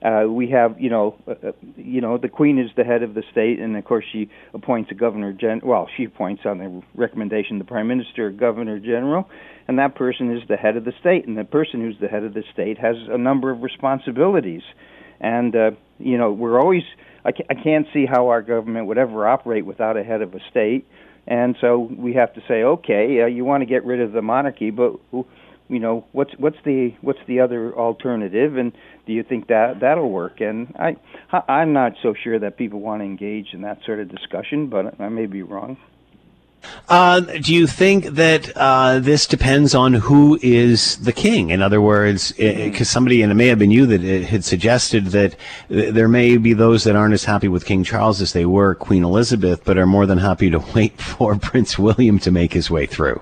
[0.05, 3.15] Uh, we have, you know, uh, uh, you know, the Queen is the head of
[3.15, 5.61] the state, and of course she appoints a governor gen.
[5.63, 9.29] Well, she appoints on the recommendation of the Prime Minister a governor general,
[9.69, 11.29] and that person is the head of the state.
[11.29, 14.63] And the person who's the head of the state has a number of responsibilities,
[15.21, 16.83] and uh, you know, we're always.
[17.25, 20.41] I, I can't see how our government would ever operate without a head of a
[20.51, 20.85] state,
[21.29, 24.23] and so we have to say, okay, uh, you want to get rid of the
[24.23, 24.95] monarchy, but.
[25.13, 25.27] Who,
[25.69, 28.73] you know what's what's the what's the other alternative and
[29.07, 30.97] do you think that that'll work and i
[31.49, 35.01] i'm not so sure that people want to engage in that sort of discussion but
[35.01, 35.77] i may be wrong
[36.89, 41.51] uh, do you think that uh, this depends on who is the king?
[41.51, 45.07] In other words, because somebody, and it may have been you that uh, had suggested
[45.07, 45.37] that
[45.69, 49.05] there may be those that aren't as happy with King Charles as they were Queen
[49.05, 52.87] Elizabeth, but are more than happy to wait for Prince William to make his way
[52.87, 53.21] through.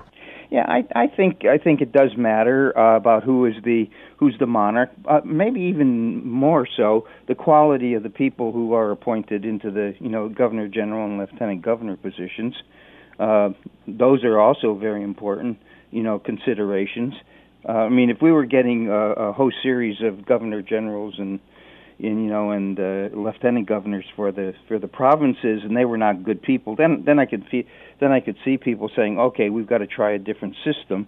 [0.51, 4.35] Yeah, I, I think I think it does matter uh, about who is the who's
[4.37, 4.91] the monarch.
[5.09, 9.95] Uh, maybe even more so, the quality of the people who are appointed into the
[10.01, 12.53] you know governor general and lieutenant governor positions.
[13.17, 13.51] Uh,
[13.87, 15.57] those are also very important,
[15.89, 17.13] you know, considerations.
[17.67, 21.39] Uh, I mean, if we were getting a, a whole series of governor generals and
[22.03, 25.97] and you know and uh, lieutenant governors for the for the provinces and they were
[25.97, 26.75] not good people.
[26.75, 27.63] Then then I could feel
[27.99, 31.07] then I could see people saying okay we've got to try a different system.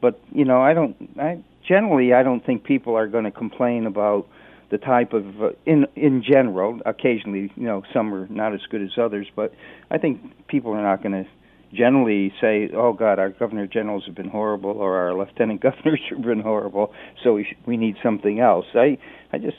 [0.00, 3.86] But you know I don't I generally I don't think people are going to complain
[3.86, 4.26] about
[4.70, 6.80] the type of uh, in in general.
[6.86, 9.52] Occasionally you know some are not as good as others but
[9.90, 11.30] I think people are not going to
[11.72, 16.22] generally say, "Oh God, our governor generals have been horrible, or our lieutenant governors have
[16.22, 18.98] been horrible, so we sh- we need something else." I
[19.32, 19.56] I just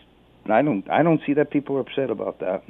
[0.49, 2.63] I don't I don't see that people are upset about that.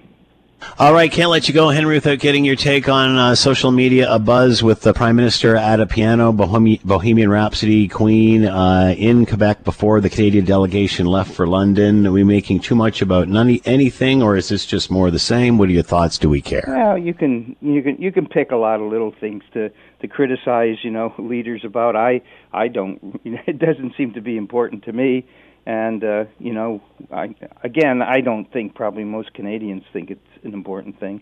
[0.77, 4.11] All right, can't let you go, Henry, without getting your take on uh, social media.
[4.11, 9.63] A buzz with the Prime Minister at a piano, Bohemian Rhapsody, Queen uh, in Quebec
[9.63, 12.05] before the Canadian delegation left for London.
[12.05, 15.57] Are we making too much about none, anything, or is this just more the same?
[15.57, 16.17] What are your thoughts?
[16.17, 16.63] Do we care?
[16.67, 20.07] Well, you can you can you can pick a lot of little things to to
[20.07, 21.95] criticize, you know, leaders about.
[21.95, 22.21] I
[22.53, 23.19] I don't.
[23.47, 25.25] It doesn't seem to be important to me
[25.65, 30.53] and uh, you know, I, again, I don't think probably most Canadians think it's an
[30.53, 31.21] important thing.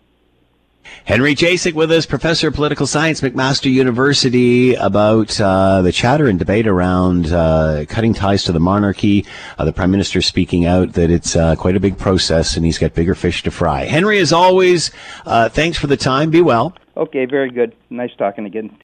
[1.04, 6.38] Henry Jacek with us, professor of political science, McMaster University, about uh, the chatter and
[6.38, 9.26] debate around uh, cutting ties to the monarchy.
[9.58, 12.78] Uh, the prime minister speaking out that it's uh, quite a big process and he's
[12.78, 13.84] got bigger fish to fry.
[13.84, 14.90] Henry, as always,
[15.26, 16.30] uh, thanks for the time.
[16.30, 16.74] Be well.
[16.96, 17.74] Okay, very good.
[17.90, 18.76] Nice talking again.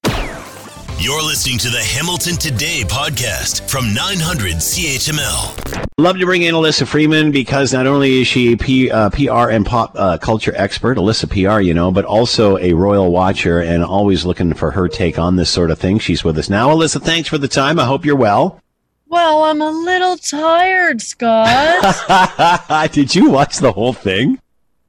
[0.99, 5.89] You're listening to the Hamilton Today podcast from 900 CHML.
[5.99, 9.51] Love to bring in Alyssa Freeman because not only is she a P, uh, PR
[9.51, 13.85] and pop uh, culture expert, Alyssa PR, you know, but also a royal watcher and
[13.85, 15.99] always looking for her take on this sort of thing.
[15.99, 16.71] She's with us now.
[16.71, 17.79] Alyssa, thanks for the time.
[17.79, 18.59] I hope you're well.
[19.07, 22.91] Well, I'm a little tired, Scott.
[22.93, 24.39] Did you watch the whole thing?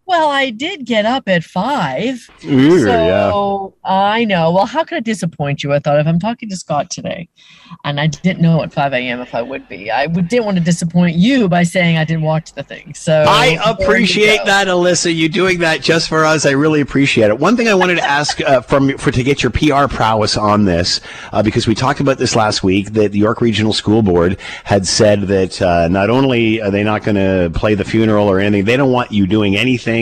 [0.07, 2.29] Well, I did get up at five.
[2.45, 3.91] Ooh, so yeah.
[3.91, 4.53] I know.
[4.53, 5.73] Well, how could I disappoint you?
[5.73, 7.27] I thought if I'm talking to Scott today,
[7.83, 9.19] and I didn't know at 5 a.m.
[9.19, 12.23] if I would be, I would, didn't want to disappoint you by saying I didn't
[12.23, 12.93] watch the thing.
[12.93, 15.13] So I appreciate that, Alyssa.
[15.13, 16.45] You doing that just for us.
[16.45, 17.37] I really appreciate it.
[17.37, 20.63] One thing I wanted to ask uh, from for to get your PR prowess on
[20.63, 21.01] this,
[21.33, 24.87] uh, because we talked about this last week that the York Regional School Board had
[24.87, 28.63] said that uh, not only are they not going to play the funeral or anything,
[28.63, 29.96] they don't want you doing anything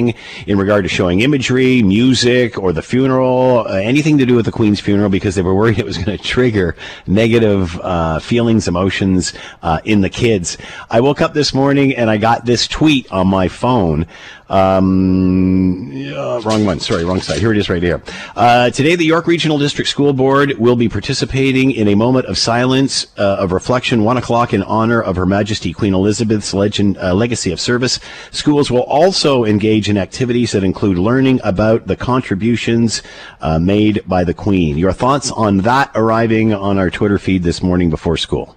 [0.48, 4.52] in regard to showing imagery, music, or the funeral, uh, anything to do with the
[4.52, 6.76] Queen's funeral, because they were worried it was going to trigger
[7.08, 10.58] negative uh, feelings, emotions uh, in the kids.
[10.90, 14.06] I woke up this morning and I got this tweet on my phone
[14.50, 16.80] um, uh, wrong one.
[16.80, 17.40] Sorry, wrong side.
[17.40, 18.02] Here it is right here.
[18.36, 22.38] Uh, today, the York Regional District School Board will be participating in a moment of
[22.38, 27.14] silence, uh, of reflection, one o'clock in honor of Her Majesty Queen Elizabeth's legend, uh,
[27.14, 28.00] legacy of service.
[28.32, 33.02] Schools will also engage in activities that include learning about the contributions
[33.42, 34.78] uh, made by the Queen.
[34.78, 38.56] Your thoughts on that arriving on our Twitter feed this morning before school?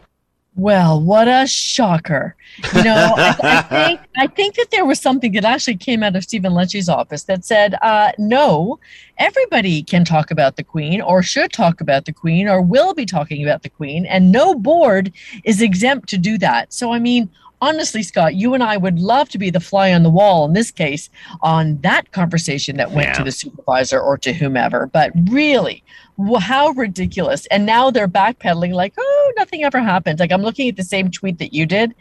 [0.58, 2.34] Well, what a shocker!
[2.74, 6.16] You know, I, I, think I think that there was something that actually came out
[6.16, 8.80] of Stephen Lecce's office that said, uh, "No,
[9.18, 13.06] everybody can talk about the Queen, or should talk about the Queen, or will be
[13.06, 15.12] talking about the Queen, and no board
[15.44, 19.28] is exempt to do that." So, I mean, honestly, Scott, you and I would love
[19.30, 21.10] to be the fly on the wall in this case
[21.42, 23.14] on that conversation that went yeah.
[23.14, 24.86] to the supervisor or to whomever.
[24.86, 25.82] But really,
[26.40, 27.46] how ridiculous.
[27.46, 30.18] And now they're backpedaling like, oh, nothing ever happened.
[30.18, 31.94] Like I'm looking at the same tweet that you did.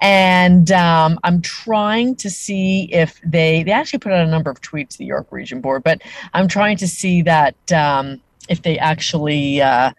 [0.00, 4.60] And um, I'm trying to see if they, they actually put out a number of
[4.60, 6.02] tweets, to the York Region Board, but
[6.34, 9.92] I'm trying to see that um, if they actually, uh,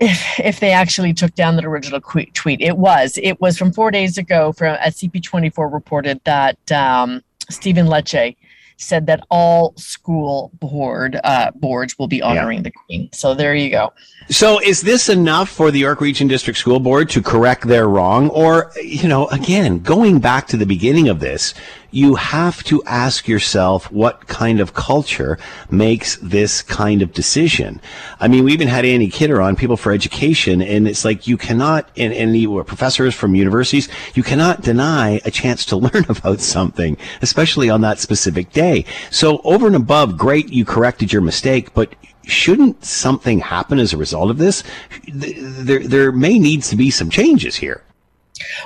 [0.00, 2.60] if if they actually took down that original tweet.
[2.60, 4.52] It was it was from four days ago.
[4.52, 8.36] From at CP24 reported that um, Stephen Lecce
[8.78, 12.64] said that all school board uh, boards will be honoring yeah.
[12.64, 13.08] the Queen.
[13.12, 13.92] So there you go.
[14.28, 18.28] So is this enough for the York Region District School Board to correct their wrong?
[18.30, 21.54] Or, you know, again, going back to the beginning of this,
[21.96, 25.38] you have to ask yourself what kind of culture
[25.70, 27.80] makes this kind of decision.
[28.20, 31.38] I mean, we even had Annie Kidder on People for Education, and it's like you
[31.38, 36.40] cannot, and, and were professors from universities, you cannot deny a chance to learn about
[36.40, 38.84] something, especially on that specific day.
[39.10, 43.96] So over and above, great, you corrected your mistake, but shouldn't something happen as a
[43.96, 44.64] result of this?
[45.08, 47.85] There, there may needs to be some changes here.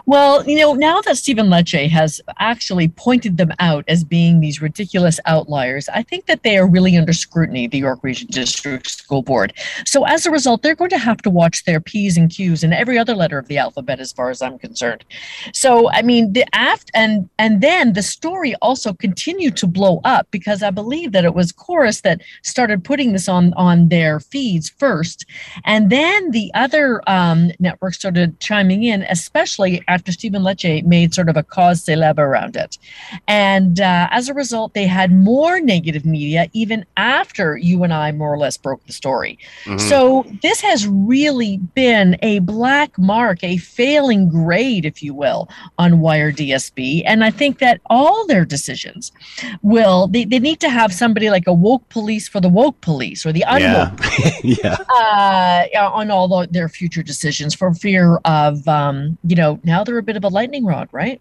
[0.06, 4.62] Well, you know, now that Stephen Lecce has actually pointed them out as being these
[4.62, 9.22] ridiculous outliers, I think that they are really under scrutiny, the York Region District School
[9.22, 9.52] Board.
[9.85, 12.72] So as a result, they're going to have to watch their P's and Q's in
[12.72, 15.04] every other letter of the alphabet, as far as I'm concerned.
[15.52, 20.26] So, I mean, the aft and and then the story also continued to blow up
[20.30, 24.70] because I believe that it was Corus that started putting this on on their feeds
[24.70, 25.26] first,
[25.64, 31.14] and then the other um, networks started chiming in, especially especially after Stephen Lecce made
[31.14, 32.78] sort of a cause célèbre around it.
[33.28, 38.12] And uh, as a result, they had more negative media even after you and I
[38.12, 39.38] more or less broke the story.
[39.64, 39.78] Mm-hmm.
[39.78, 45.92] So this has really been a black mark, a failing grade, if you will, on
[45.92, 47.02] YRDSB.
[47.06, 49.12] And I think that all their decisions
[49.62, 53.26] will, they, they need to have somebody like a woke police for the woke police
[53.26, 53.98] or the unwoke
[54.44, 54.76] yeah.
[55.72, 55.76] yeah.
[55.76, 59.98] Uh, on all the, their future decisions for fear of, um, you know, now they're
[59.98, 61.20] a bit of a lightning rod, right?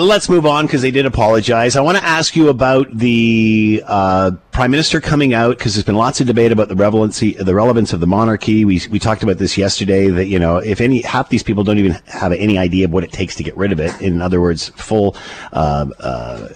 [0.00, 1.76] Let's move on because they did apologize.
[1.76, 5.94] I want to ask you about the uh, prime minister coming out because there's been
[5.94, 8.64] lots of debate about the relevancy, the relevance of the monarchy.
[8.64, 10.08] We we talked about this yesterday.
[10.08, 13.04] That you know, if any half these people don't even have any idea of what
[13.04, 14.00] it takes to get rid of it.
[14.00, 15.16] In other words, full.
[15.52, 16.48] Uh, uh,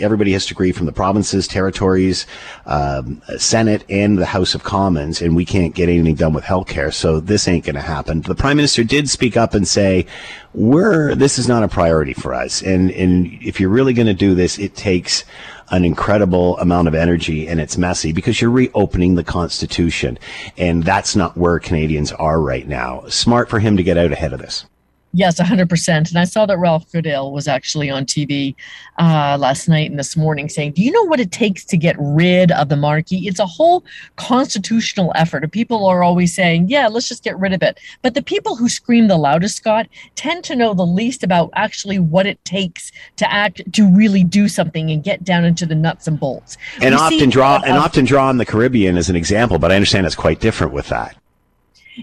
[0.00, 2.26] everybody has to agree from the provinces, territories,
[2.66, 6.92] um, Senate, and the House of Commons, and we can't get anything done with healthcare.
[6.92, 8.22] So this ain't going to happen.
[8.22, 10.06] The prime minister did speak up and say,
[10.54, 14.14] "We're this is not a priority for us." And and if you're really going to
[14.14, 15.24] do this, it takes
[15.70, 20.18] an incredible amount of energy and it's messy because you're reopening the Constitution.
[20.58, 23.04] And that's not where Canadians are right now.
[23.08, 24.64] Smart for him to get out ahead of this.
[25.12, 26.08] Yes, 100%.
[26.10, 28.54] And I saw that Ralph Goodale was actually on TV
[28.98, 31.96] uh, last night and this morning saying, Do you know what it takes to get
[31.98, 33.26] rid of the monarchy?
[33.26, 33.84] It's a whole
[34.16, 35.42] constitutional effort.
[35.42, 37.80] And people are always saying, Yeah, let's just get rid of it.
[38.02, 41.98] But the people who scream the loudest, Scott, tend to know the least about actually
[41.98, 46.06] what it takes to act, to really do something and get down into the nuts
[46.06, 46.56] and bolts.
[46.80, 49.74] And we often draw, and often draw on the Caribbean as an example, but I
[49.74, 51.16] understand it's quite different with that.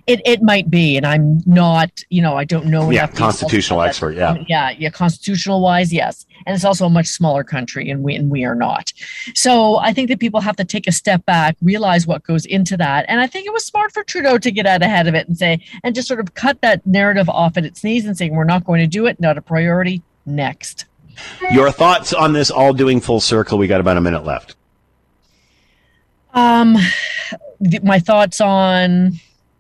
[0.06, 2.90] It it might be, and I'm not, you know, I don't know.
[2.92, 4.16] Yeah, constitutional expert.
[4.16, 4.90] Yeah, yeah, yeah.
[4.90, 8.56] Constitutional wise, yes, and it's also a much smaller country, and we and we are
[8.56, 8.92] not.
[9.34, 12.78] So I think that people have to take a step back, realize what goes into
[12.78, 15.28] that, and I think it was smart for Trudeau to get out ahead of it
[15.28, 18.36] and say, and just sort of cut that narrative off at its knees and saying
[18.36, 20.02] we're not going to do it, not a priority.
[20.26, 20.86] Next.
[21.52, 23.58] Your thoughts on this all doing full circle?
[23.58, 24.56] We got about a minute left.
[26.34, 26.78] Um,
[27.82, 29.14] my thoughts on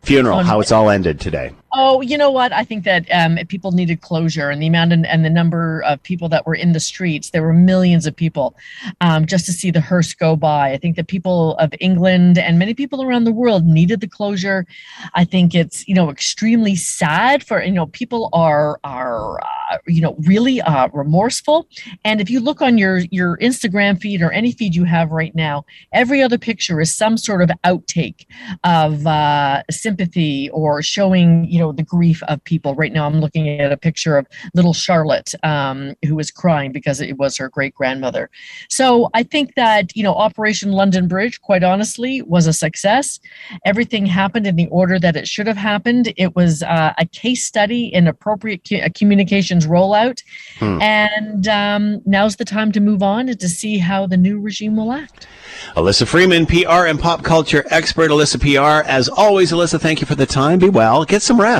[0.07, 1.51] funeral, how it's all ended today.
[1.79, 2.51] Oh, you know what?
[2.51, 6.01] I think that um, people needed closure, and the amount and, and, the number of
[6.01, 7.29] people that were in the streets.
[7.29, 8.55] There were millions of people
[8.99, 10.71] um, just to see the hearse go by.
[10.71, 14.65] I think that people of England and many people around the world needed the closure.
[15.13, 20.01] I think it's you know extremely sad for you know people are are uh, you
[20.01, 21.67] know, really uh, remorseful.
[22.05, 25.35] And if you look on your your Instagram feed or any feed you have right
[25.35, 28.25] now, every other picture is some sort of outtake
[28.63, 32.75] of uh, sympathy or showing, you know, the grief of people.
[32.75, 37.01] Right now, I'm looking at a picture of little Charlotte um, who was crying because
[37.01, 38.29] it was her great grandmother.
[38.69, 43.19] So I think that you know, Operation London Bridge, quite honestly, was a success.
[43.65, 46.13] Everything happened in the order that it should have happened.
[46.17, 50.21] It was uh, a case study in appropriate communications rollout,
[50.59, 50.81] hmm.
[50.81, 54.75] and um, now's the time to move on and to see how the new regime
[54.75, 55.27] will act.
[55.75, 58.11] Alyssa Freeman, PR and pop culture expert.
[58.11, 59.51] Alyssa PR, as always.
[59.51, 60.59] Alyssa, thank you for the time.
[60.59, 61.05] Be well.
[61.05, 61.56] Get some rest.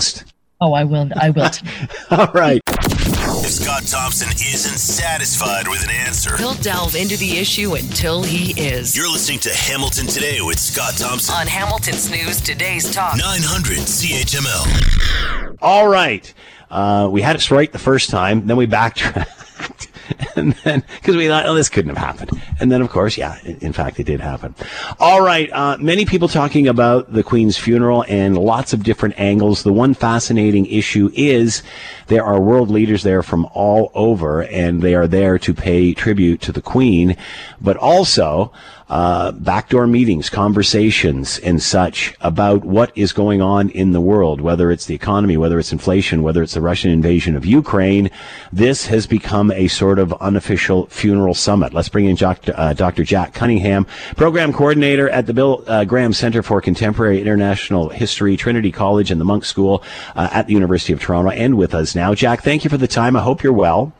[0.60, 1.10] Oh, I will.
[1.16, 1.50] I will.
[2.12, 2.62] All right.
[2.68, 8.60] If Scott Thompson isn't satisfied with an answer, he'll delve into the issue until he
[8.60, 8.96] is.
[8.96, 15.58] You're listening to Hamilton Today with Scott Thompson on Hamilton's News Today's Talk 900 CHML.
[15.62, 16.34] All right.
[16.70, 19.88] Uh, we had it right the first time, then we backtracked.
[20.36, 22.42] and then because we thought, oh, this couldn't have happened.
[22.60, 24.56] And then, of course, yeah, in fact, it did happen.
[25.00, 29.64] All right, uh, many people talking about the Queen's funeral and lots of different angles.
[29.64, 31.64] The one fascinating issue is
[32.08, 36.42] there are world leaders there from all over, and they are there to pay tribute
[36.42, 37.16] to the Queen,
[37.62, 38.52] but also
[38.90, 44.72] uh, backdoor meetings, conversations, and such about what is going on in the world, whether
[44.72, 48.10] it's the economy, whether it's inflation, whether it's the Russian invasion of Ukraine.
[48.54, 51.74] This has become a sort of unofficial funeral summit.
[51.74, 52.54] Let's bring in Dr.
[52.56, 53.04] Uh, Dr.
[53.04, 53.86] Jack Cunningham,
[54.16, 59.20] program coordinator at the Bill uh, Graham Center for Contemporary International History, Trinity College, and
[59.20, 59.84] the Munk School
[60.16, 62.14] uh, at the University of Toronto, and with us now.
[62.14, 63.16] Jack, thank you for the time.
[63.16, 63.94] I hope you're well.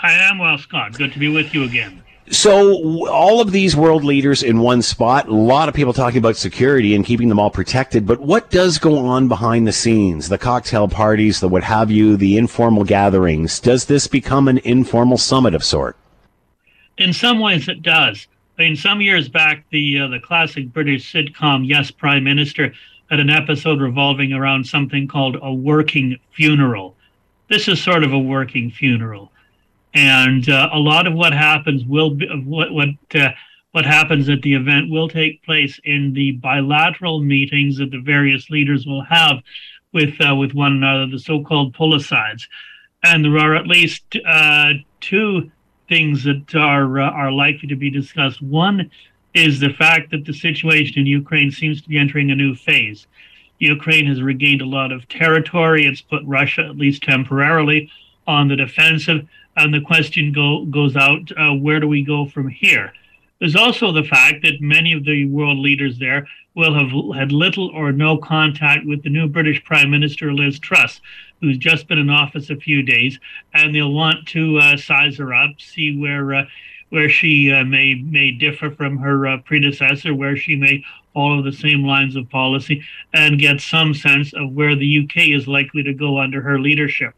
[0.00, 0.92] I am well, Scott.
[0.96, 2.04] Good to be with you again.
[2.30, 6.36] So all of these world leaders in one spot, a lot of people talking about
[6.36, 10.28] security and keeping them all protected, but what does go on behind the scenes?
[10.28, 13.60] The cocktail parties, the what have you, the informal gatherings.
[13.60, 15.96] Does this become an informal summit of sort?
[16.96, 18.26] In some ways it does.
[18.58, 22.74] I mean, some years back, the uh, the classic British sitcom Yes Prime Minister
[23.08, 26.96] had an episode revolving around something called a working funeral.
[27.48, 29.32] This is sort of a working funeral
[29.94, 33.30] and uh, a lot of what happens will be what what uh,
[33.72, 38.50] what happens at the event will take place in the bilateral meetings that the various
[38.50, 39.38] leaders will have
[39.92, 42.46] with uh, with one another, the so-called policides,
[43.04, 45.50] and there are at least uh, two
[45.88, 48.42] things that are uh, are likely to be discussed.
[48.42, 48.90] One
[49.34, 53.06] is the fact that the situation in Ukraine seems to be entering a new phase.
[53.58, 55.84] Ukraine has regained a lot of territory.
[55.84, 57.90] It's put Russia, at least temporarily,
[58.26, 59.26] on the defensive
[59.58, 62.92] and the question go, goes out uh, where do we go from here?
[63.40, 67.68] There's also the fact that many of the world leaders there will have had little
[67.68, 71.00] or no contact with the new British Prime Minister, Liz Truss,
[71.40, 73.18] who's just been in office a few days,
[73.54, 76.44] and they'll want to uh, size her up, see where uh,
[76.90, 80.84] where she uh, may may differ from her uh, predecessor, where she may
[81.14, 82.82] follow the same lines of policy,
[83.12, 87.14] and get some sense of where the UK is likely to go under her leadership.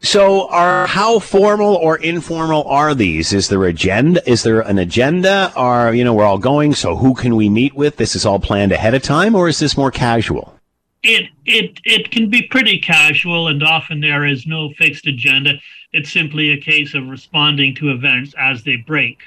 [0.00, 3.32] So, are how formal or informal are these?
[3.32, 4.22] Is there agenda?
[4.30, 5.52] Is there an agenda?
[5.56, 6.74] Are you know we're all going?
[6.74, 7.96] So, who can we meet with?
[7.96, 10.54] This is all planned ahead of time, or is this more casual?
[11.02, 15.54] It it it can be pretty casual, and often there is no fixed agenda.
[15.92, 19.18] It's simply a case of responding to events as they break.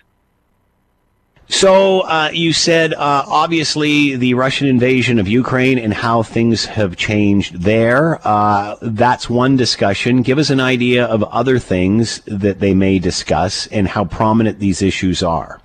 [1.51, 6.95] So uh, you said uh, obviously the Russian invasion of Ukraine and how things have
[6.95, 8.25] changed there.
[8.25, 10.21] Uh, that's one discussion.
[10.21, 14.81] Give us an idea of other things that they may discuss and how prominent these
[14.81, 15.59] issues are.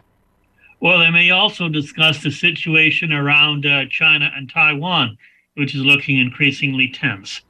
[0.81, 5.17] Well, they may also discuss the situation around uh, China and Taiwan,
[5.55, 7.43] which is looking increasingly tense,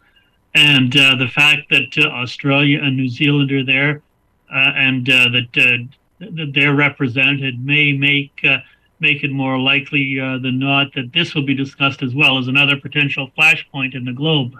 [0.55, 4.03] and uh, the fact that uh, Australia and New Zealand are there,
[4.51, 5.89] and that
[6.19, 8.59] that they're represented may make uh,
[9.01, 12.49] make it more likely uh, than not that this will be discussed as well as
[12.49, 14.59] another potential flashpoint in the globe.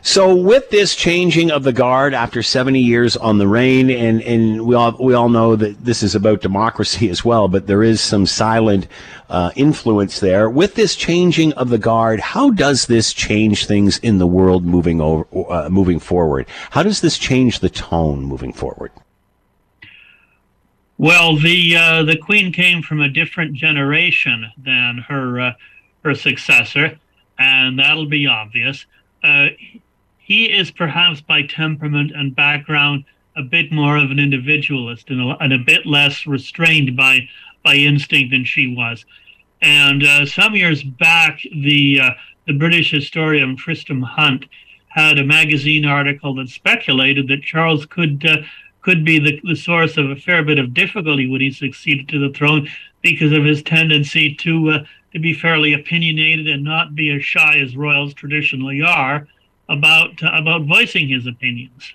[0.00, 4.64] So, with this changing of the guard after 70 years on the reign, and, and
[4.64, 8.00] we all we all know that this is about democracy as well, but there is
[8.00, 8.86] some silent
[9.28, 10.48] uh, influence there.
[10.48, 15.00] With this changing of the guard, how does this change things in the world moving
[15.00, 16.46] over uh, moving forward?
[16.70, 18.92] How does this change the tone moving forward?
[21.00, 25.52] Well, the uh, the queen came from a different generation than her uh,
[26.02, 26.98] her successor,
[27.38, 28.84] and that'll be obvious.
[29.22, 29.50] Uh,
[30.18, 33.04] he is perhaps by temperament and background
[33.36, 37.28] a bit more of an individualist and a, and a bit less restrained by
[37.62, 39.06] by instinct than she was.
[39.62, 42.10] And uh, some years back, the uh,
[42.48, 44.46] the British historian Tristram Hunt
[44.88, 48.38] had a magazine article that speculated that Charles could uh,
[48.82, 52.18] could be the, the source of a fair bit of difficulty when he succeeded to
[52.18, 52.68] the throne
[53.02, 57.58] because of his tendency to uh, to be fairly opinionated and not be as shy
[57.58, 59.26] as royals traditionally are
[59.68, 61.94] about uh, about voicing his opinions.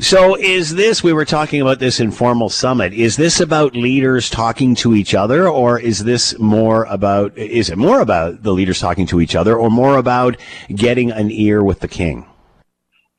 [0.00, 4.76] So, is this, we were talking about this informal summit, is this about leaders talking
[4.76, 9.06] to each other, or is this more about, is it more about the leaders talking
[9.08, 10.36] to each other, or more about
[10.72, 12.27] getting an ear with the king?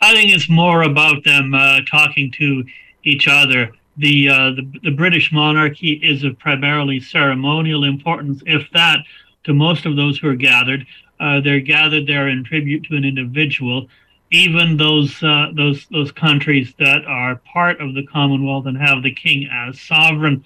[0.02, 2.64] I think it's more about them uh, talking to
[3.04, 3.72] each other.
[3.98, 9.00] The, uh, the, the British monarchy is of primarily ceremonial importance, if that,
[9.44, 10.86] to most of those who are gathered.
[11.20, 13.88] Uh, they're gathered there in tribute to an individual
[14.32, 19.14] even those uh, those those countries that are part of the Commonwealth and have the
[19.14, 20.44] king as sovereign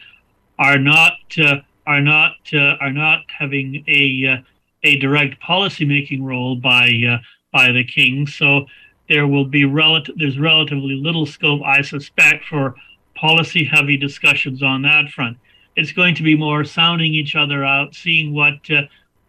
[0.57, 4.43] are not uh, are not uh, are not having a
[4.83, 7.19] a direct policy making role by
[7.51, 8.25] by the king.
[8.25, 8.67] So
[9.09, 12.75] there will be relative there's relatively little scope, I suspect, for
[13.15, 15.37] policy heavy discussions on that front.
[15.75, 18.83] It's going to be more sounding each other out, seeing what uh,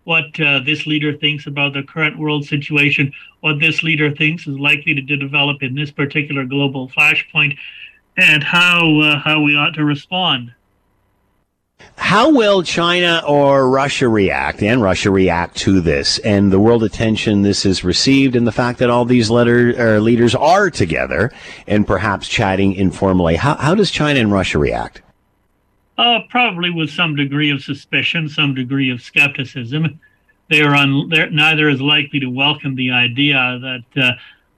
[0.05, 4.59] what uh, this leader thinks about the current world situation, what this leader thinks is
[4.59, 7.57] likely to develop in this particular global flashpoint,
[8.17, 10.53] and how uh, how we ought to respond.
[11.97, 17.43] How will China or Russia react, and Russia react to this, and the world attention
[17.43, 21.33] this has received, and the fact that all these letter, leaders are together
[21.67, 23.37] and perhaps chatting informally?
[23.37, 25.03] How, how does China and Russia react?
[25.97, 30.01] Uh, probably with some degree of suspicion, some degree of skepticism.
[30.51, 34.13] They are un- neither is likely to welcome the idea that uh,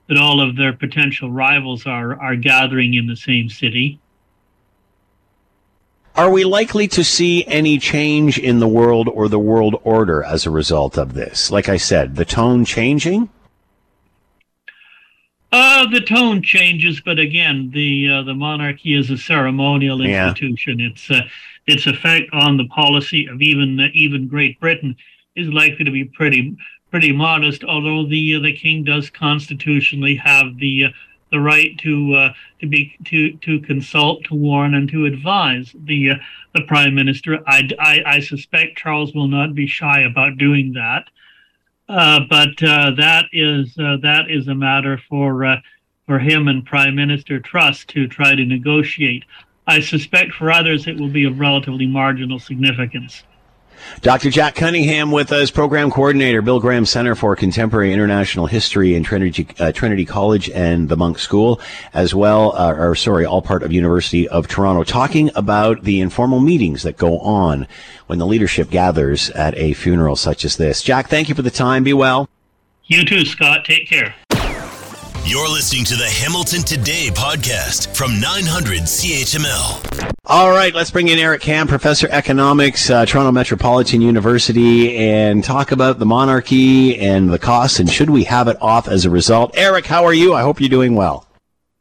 [0.08, 4.00] that all of their potential rivals are are gathering in the same city.
[6.16, 10.46] Are we likely to see any change in the world or the world order as
[10.46, 11.50] a result of this?
[11.50, 13.28] Like I said, the tone changing.
[15.52, 20.78] Uh, the tone changes, but again, the uh, the monarchy is a ceremonial institution.
[20.78, 20.88] Yeah.
[20.88, 21.20] Its uh,
[21.66, 24.96] its effect on the policy of even even Great Britain
[25.34, 26.56] is likely to be pretty
[26.90, 27.62] pretty modest.
[27.62, 30.88] Although the uh, the king does constitutionally have the uh,
[31.30, 36.12] the right to uh, to be to to consult, to warn, and to advise the
[36.54, 37.40] the prime minister.
[37.46, 41.08] I, I I suspect Charles will not be shy about doing that.
[41.88, 45.60] Uh, but uh, that is uh, that is a matter for uh,
[46.06, 49.24] for him and Prime Minister Truss to try to negotiate.
[49.66, 53.24] I suspect for others it will be of relatively marginal significance.
[54.02, 54.30] Dr.
[54.30, 59.48] Jack Cunningham with us, program coordinator, Bill Graham Center for Contemporary International History in Trinity,
[59.58, 61.60] uh, Trinity College and the Munk School,
[61.94, 66.40] as well, uh, or sorry, all part of University of Toronto, talking about the informal
[66.40, 67.66] meetings that go on
[68.06, 70.82] when the leadership gathers at a funeral such as this.
[70.82, 71.84] Jack, thank you for the time.
[71.84, 72.28] Be well.
[72.84, 73.64] You too, Scott.
[73.64, 74.14] Take care.
[75.28, 80.14] You're listening to the Hamilton Today podcast from 900 CHML.
[80.24, 85.72] All right, let's bring in Eric Kam, professor economics, uh, Toronto Metropolitan University, and talk
[85.72, 89.50] about the monarchy and the costs and should we have it off as a result.
[89.56, 90.32] Eric, how are you?
[90.32, 91.26] I hope you're doing well.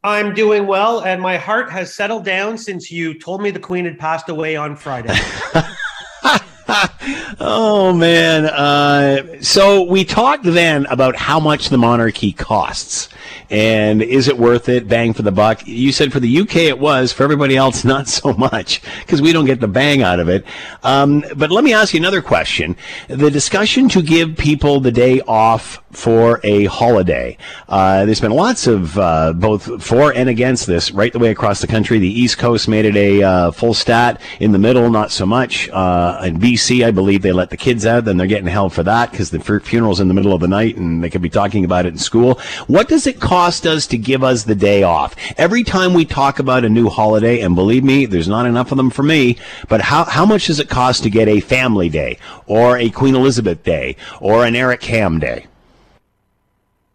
[0.02, 3.84] I'm doing well, and my heart has settled down since you told me the Queen
[3.84, 5.14] had passed away on Friday.
[7.38, 8.46] oh man!
[8.46, 13.08] Uh, so we talked then about how much the monarchy costs,
[13.48, 14.88] and is it worth it?
[14.88, 15.64] Bang for the buck.
[15.68, 17.12] You said for the UK it was.
[17.12, 20.44] For everybody else, not so much because we don't get the bang out of it.
[20.82, 22.76] Um, but let me ask you another question:
[23.06, 27.38] the discussion to give people the day off for a holiday.
[27.68, 31.60] Uh, there's been lots of uh, both for and against this right the way across
[31.60, 31.98] the country.
[31.98, 34.20] The East Coast made it a uh, full stat.
[34.40, 35.68] In the middle, not so much.
[35.70, 38.04] Uh, in BC, I believe they let the kids out.
[38.04, 40.76] Then they're getting held for that because the funeral's in the middle of the night
[40.76, 42.40] and they could be talking about it in school.
[42.66, 45.14] What does it cost us to give us the day off?
[45.36, 48.76] Every time we talk about a new holiday, and believe me, there's not enough of
[48.76, 52.18] them for me, but how, how much does it cost to get a family day
[52.46, 55.46] or a Queen Elizabeth day or an Eric Kam day?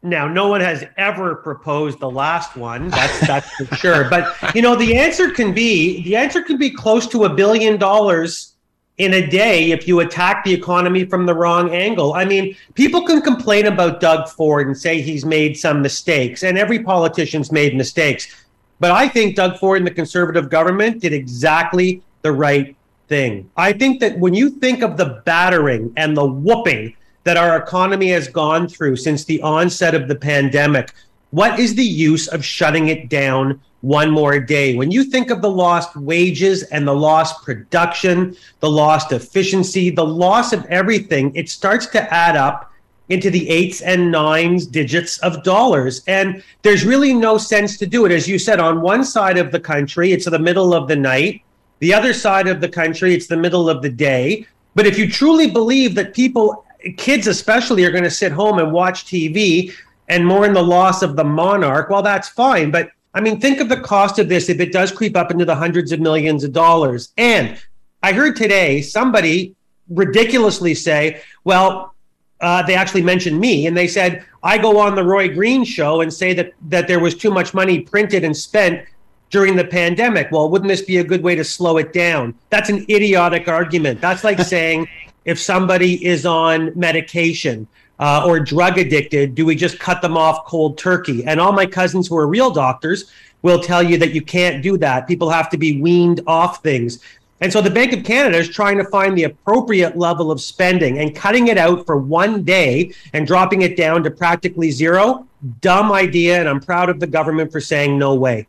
[0.04, 2.90] Now, no one has ever proposed the last one.
[2.90, 4.10] That's that's for sure.
[4.10, 7.78] But you know, the answer can be the answer can be close to a billion
[7.78, 8.51] dollars
[8.98, 12.14] in a day if you attack the economy from the wrong angle.
[12.14, 16.58] I mean, people can complain about Doug Ford and say he's made some mistakes, and
[16.58, 18.46] every politician's made mistakes.
[18.80, 22.76] But I think Doug Ford and the conservative government did exactly the right
[23.08, 23.50] thing.
[23.58, 28.10] I think that when you think of the battering and the whooping that our economy
[28.10, 30.94] has gone through since the onset of the pandemic,
[31.30, 34.76] what is the use of shutting it down one more day?
[34.76, 40.06] When you think of the lost wages and the lost production, the lost efficiency, the
[40.06, 42.72] loss of everything, it starts to add up
[43.10, 46.02] into the eights and nines digits of dollars.
[46.08, 48.12] And there's really no sense to do it.
[48.12, 51.42] As you said, on one side of the country, it's the middle of the night.
[51.80, 54.46] The other side of the country, it's the middle of the day.
[54.76, 56.64] But if you truly believe that people,
[56.96, 59.74] kids especially, are going to sit home and watch TV
[60.08, 62.72] and mourn the loss of the monarch, well, that's fine.
[62.72, 65.46] But I mean, think of the cost of this if it does creep up into
[65.46, 67.12] the hundreds of millions of dollars.
[67.18, 67.58] And
[68.02, 69.56] I heard today somebody
[69.90, 71.94] ridiculously say, well,
[72.40, 76.02] uh, they actually mentioned me and they said, I go on the Roy Green show
[76.02, 78.84] and say that, that there was too much money printed and spent
[79.30, 80.30] during the pandemic.
[80.32, 82.34] Well, wouldn't this be a good way to slow it down?
[82.50, 84.02] That's an idiotic argument.
[84.02, 84.88] That's like saying
[85.26, 87.68] if somebody is on medication
[88.02, 91.24] uh, or drug addicted, do we just cut them off cold turkey?
[91.24, 93.12] And all my cousins who are real doctors
[93.44, 95.08] will tell you that you can't do that.
[95.08, 97.00] People have to be weaned off things.
[97.42, 101.00] And so the Bank of Canada is trying to find the appropriate level of spending
[101.00, 105.28] and cutting it out for one day and dropping it down to practically zero.
[105.62, 106.40] Dumb idea.
[106.40, 108.48] And I'm proud of the government for saying no way.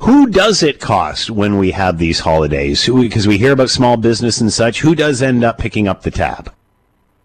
[0.00, 2.88] Who does it cost when we have these holidays?
[2.88, 4.80] Because we hear about small business and such.
[4.80, 6.52] Who does end up picking up the tab?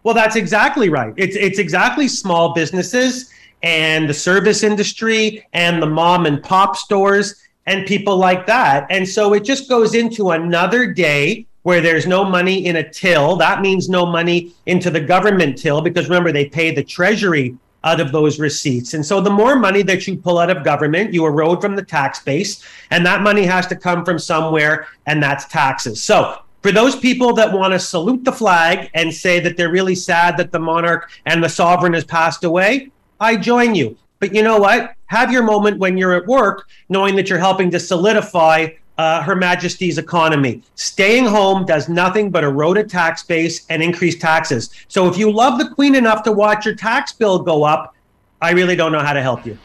[0.04, 1.14] Well, that's exactly right.
[1.18, 3.32] It's it's exactly small businesses
[3.64, 7.36] and the service industry and the mom and pop stores
[7.68, 8.88] and people like that.
[8.90, 13.36] And so it just goes into another day where there's no money in a till.
[13.36, 18.00] That means no money into the government till because remember, they pay the treasury out
[18.00, 18.94] of those receipts.
[18.94, 21.84] And so the more money that you pull out of government, you erode from the
[21.84, 26.02] tax base, and that money has to come from somewhere, and that's taxes.
[26.02, 29.96] So for those people that want to salute the flag and say that they're really
[29.96, 33.98] sad that the monarch and the sovereign has passed away, I join you.
[34.20, 34.94] But you know what?
[35.08, 39.36] Have your moment when you're at work, knowing that you're helping to solidify uh, Her
[39.36, 40.62] Majesty's economy.
[40.76, 44.70] Staying home does nothing but erode a tax base and increase taxes.
[44.88, 47.96] So if you love the Queen enough to watch your tax bill go up,
[48.42, 49.58] I really don't know how to help you.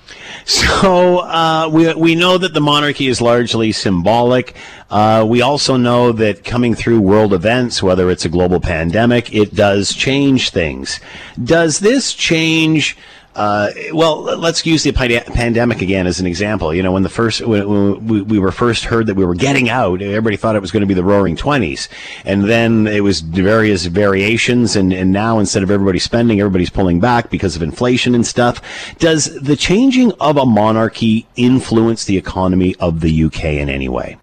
[0.45, 4.55] So uh, we we know that the monarchy is largely symbolic.
[4.91, 9.55] Uh, we also know that coming through world events, whether it's a global pandemic, it
[9.55, 11.01] does change things.
[11.43, 12.97] Does this change?
[13.37, 16.73] Uh, well, let's use the pandemic again as an example.
[16.73, 19.69] You know, when the first when we, we were first heard that we were getting
[19.69, 21.91] out, everybody thought it was going to be the Roaring Twenties,
[22.25, 26.99] and then it was various variations, and and now instead of everybody spending, everybody's pulling
[26.99, 28.63] back because of inflation and stuff.
[28.99, 34.17] Does the changing of a monarchy influence the economy of the UK in any way?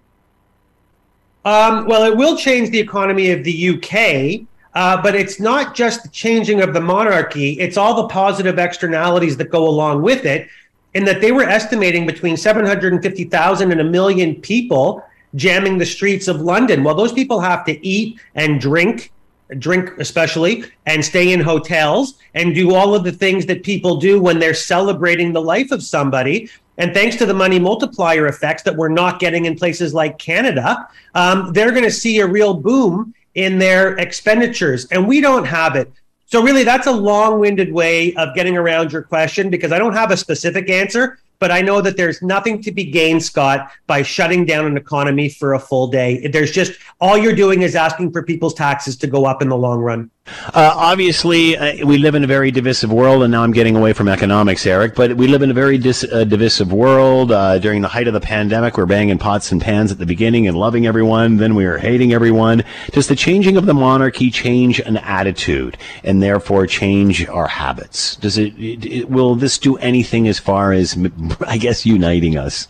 [1.45, 4.47] Um, well, it will change the economy of the UK.
[4.75, 9.37] Uh, but it's not just the changing of the monarchy, it's all the positive externalities
[9.37, 10.49] that go along with it.
[10.93, 15.03] In that they were estimating between 750,000 and a million people
[15.35, 16.83] jamming the streets of London.
[16.83, 19.11] Well, those people have to eat and drink,
[19.57, 24.21] drink especially, and stay in hotels and do all of the things that people do
[24.21, 26.49] when they're celebrating the life of somebody.
[26.77, 30.87] And thanks to the money multiplier effects that we're not getting in places like Canada,
[31.15, 35.75] um, they're going to see a real boom in their expenditures, and we don't have
[35.75, 35.91] it.
[36.25, 39.93] So, really, that's a long winded way of getting around your question because I don't
[39.93, 44.01] have a specific answer, but I know that there's nothing to be gained, Scott, by
[44.01, 46.27] shutting down an economy for a full day.
[46.27, 49.57] There's just all you're doing is asking for people's taxes to go up in the
[49.57, 50.09] long run.
[50.25, 53.91] Uh, obviously, uh, we live in a very divisive world, and now I'm getting away
[53.91, 54.95] from economics, Eric.
[54.95, 57.31] But we live in a very dis- uh, divisive world.
[57.31, 60.47] Uh, during the height of the pandemic, we're banging pots and pans at the beginning
[60.47, 61.37] and loving everyone.
[61.37, 62.63] Then we are hating everyone.
[62.91, 68.15] Does the changing of the monarchy change an attitude, and therefore change our habits?
[68.15, 70.97] Does it, it, it will this do anything as far as,
[71.47, 72.67] I guess, uniting us?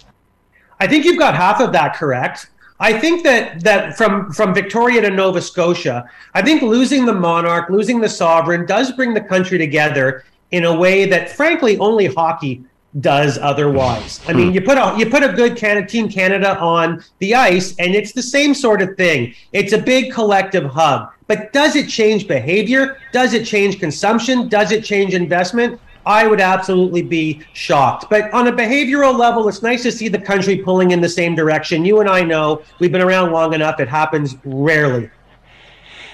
[0.79, 2.49] I think you've got half of that correct.
[2.83, 7.69] I think that that from from Victoria to Nova Scotia, I think losing the monarch,
[7.69, 12.65] losing the sovereign, does bring the country together in a way that, frankly, only hockey
[12.99, 14.19] does otherwise.
[14.27, 14.55] I mean, hmm.
[14.55, 18.11] you put a you put a good Canada, Team Canada on the ice, and it's
[18.11, 19.33] the same sort of thing.
[19.53, 21.09] It's a big collective hug.
[21.27, 22.97] But does it change behavior?
[23.13, 24.49] Does it change consumption?
[24.49, 25.79] Does it change investment?
[26.05, 28.09] I would absolutely be shocked.
[28.09, 31.35] But on a behavioral level, it's nice to see the country pulling in the same
[31.35, 31.85] direction.
[31.85, 35.09] You and I know we've been around long enough, it happens rarely.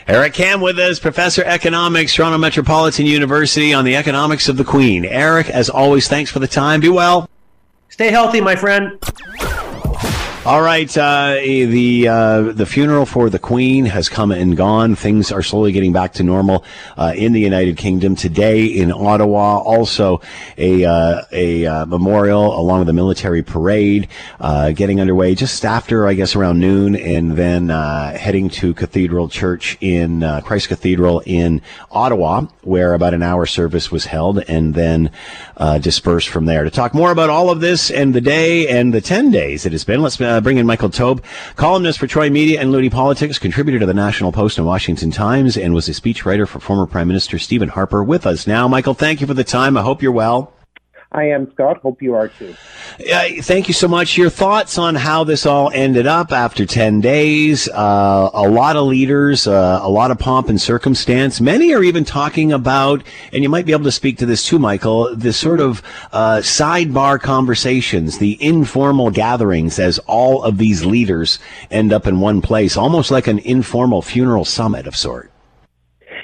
[0.08, 5.06] Eric Kam with us, Professor Economics, Toronto Metropolitan University on the economics of the Queen.
[5.06, 6.82] Eric, as always, thanks for the time.
[6.82, 7.30] Be well.
[7.90, 9.00] Stay healthy, my friend.
[10.50, 14.95] All right, uh, the uh, the funeral for the Queen has come and gone.
[14.95, 16.66] Things are slowly getting back to normal
[16.97, 19.60] uh, in the United Kingdom today in Ottawa.
[19.60, 20.22] Also,
[20.58, 24.08] a uh, a uh, memorial along with the military parade
[24.39, 29.78] uh, getting underway just after, I guess, around noon, and then heading to Cathedral Church
[29.82, 35.12] in Christ Cathedral in Ottawa, where about an hour service was held, and then
[35.80, 36.64] dispersed from there.
[36.64, 39.74] To talk more about all of this and the day and the ten days it
[39.74, 41.22] has been, let's uh, Uh, bring in Michael Taube,
[41.58, 45.58] columnist for Troy Media and Loonie Politics, contributor to the National Post and Washington Times,
[45.58, 48.66] and was a speechwriter for former Prime Minister Stephen Harper with us now.
[48.66, 49.76] Michael, thank you for the time.
[49.76, 50.54] I hope you're well.
[51.12, 51.78] I am, Scott.
[51.82, 52.55] Hope you are too.
[53.12, 54.16] Uh, thank you so much.
[54.16, 57.68] Your thoughts on how this all ended up after 10 days?
[57.68, 61.41] Uh, a lot of leaders, uh, a lot of pomp and circumstance.
[61.41, 63.01] Many are even talking about,
[63.34, 65.82] and you might be able to speak to this too, Michael, this sort of
[66.12, 71.39] uh, sidebar conversations, the informal gatherings as all of these leaders
[71.72, 75.32] end up in one place, almost like an informal funeral summit of sort.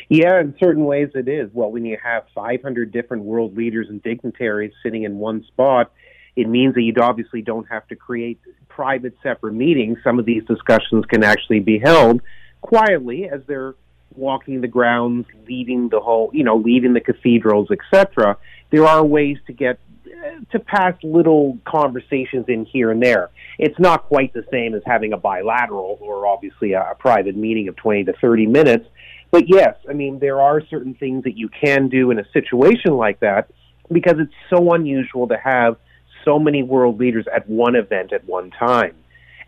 [0.10, 1.50] Yeah, in certain ways it is.
[1.54, 5.92] Well, when you have 500 different world leaders and dignitaries sitting in one spot,
[6.36, 9.98] it means that you obviously don't have to create private separate meetings.
[10.04, 12.22] Some of these discussions can actually be held
[12.62, 13.76] quietly as they're
[14.16, 18.38] walking the grounds, leaving the whole, you know, leaving the cathedrals, etc.
[18.72, 23.30] There are ways to get eh, to pass little conversations in here and there.
[23.58, 27.68] It's not quite the same as having a bilateral or obviously a, a private meeting
[27.68, 28.88] of 20 to 30 minutes,
[29.32, 32.94] but yes, I mean, there are certain things that you can do in a situation
[32.94, 33.50] like that
[33.92, 35.78] because it's so unusual to have
[36.24, 38.96] so many world leaders at one event at one time.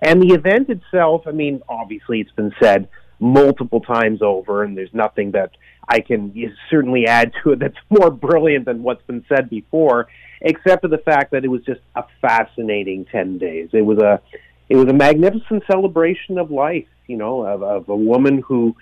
[0.01, 2.87] And the event itself, I mean, obviously it's been said
[3.19, 5.51] multiple times over, and there's nothing that
[5.89, 6.33] I can
[6.69, 10.07] certainly add to it that's more brilliant than what's been said before,
[10.41, 13.69] except for the fact that it was just a fascinating 10 days.
[13.73, 14.21] It was a,
[14.69, 18.75] it was a magnificent celebration of life, you know, of, of a woman who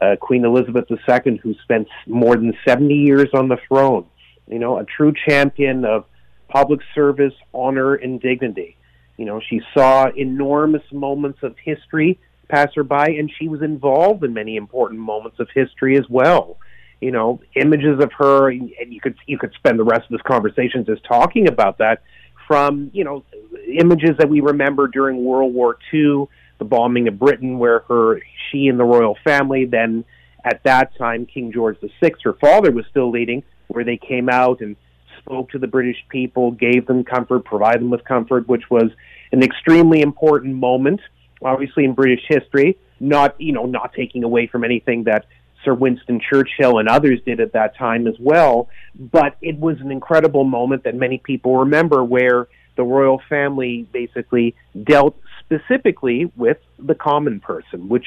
[0.00, 4.06] uh, Queen Elizabeth II, who spent more than 70 years on the throne.
[4.46, 6.06] You know, a true champion of
[6.48, 8.76] public service, honor, and dignity.
[9.16, 14.24] You know, she saw enormous moments of history pass her by, and she was involved
[14.24, 16.58] in many important moments of history as well.
[17.00, 20.22] You know, images of her, and you could you could spend the rest of this
[20.22, 22.02] conversation just talking about that.
[22.46, 23.24] From you know,
[23.68, 26.26] images that we remember during World War II
[26.60, 30.04] the bombing of Britain, where her she and the royal family, then
[30.44, 34.60] at that time King George VI, her father was still leading, where they came out
[34.60, 34.76] and
[35.18, 38.90] spoke to the British people, gave them comfort, provided them with comfort, which was
[39.32, 41.00] an extremely important moment,
[41.42, 42.78] obviously in British history.
[43.00, 45.26] Not you know not taking away from anything that
[45.64, 49.90] Sir Winston Churchill and others did at that time as well, but it was an
[49.90, 54.54] incredible moment that many people remember where the royal family basically
[54.84, 55.16] dealt
[55.50, 58.06] specifically with the common person, which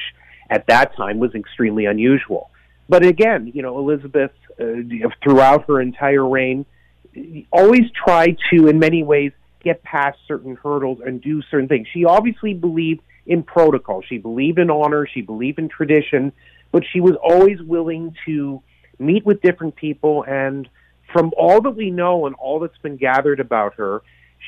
[0.50, 2.50] at that time was extremely unusual.
[2.88, 4.64] But again, you know, Elizabeth, uh,
[5.22, 6.66] throughout her entire reign,
[7.50, 9.32] always tried to, in many ways,
[9.62, 11.86] get past certain hurdles and do certain things.
[11.92, 14.02] She obviously believed in protocol.
[14.02, 15.06] She believed in honor.
[15.06, 16.32] She believed in tradition,
[16.72, 18.62] but she was always willing to
[18.98, 20.24] meet with different people.
[20.28, 20.68] And
[21.12, 24.02] from all that we know and all that's been gathered about her,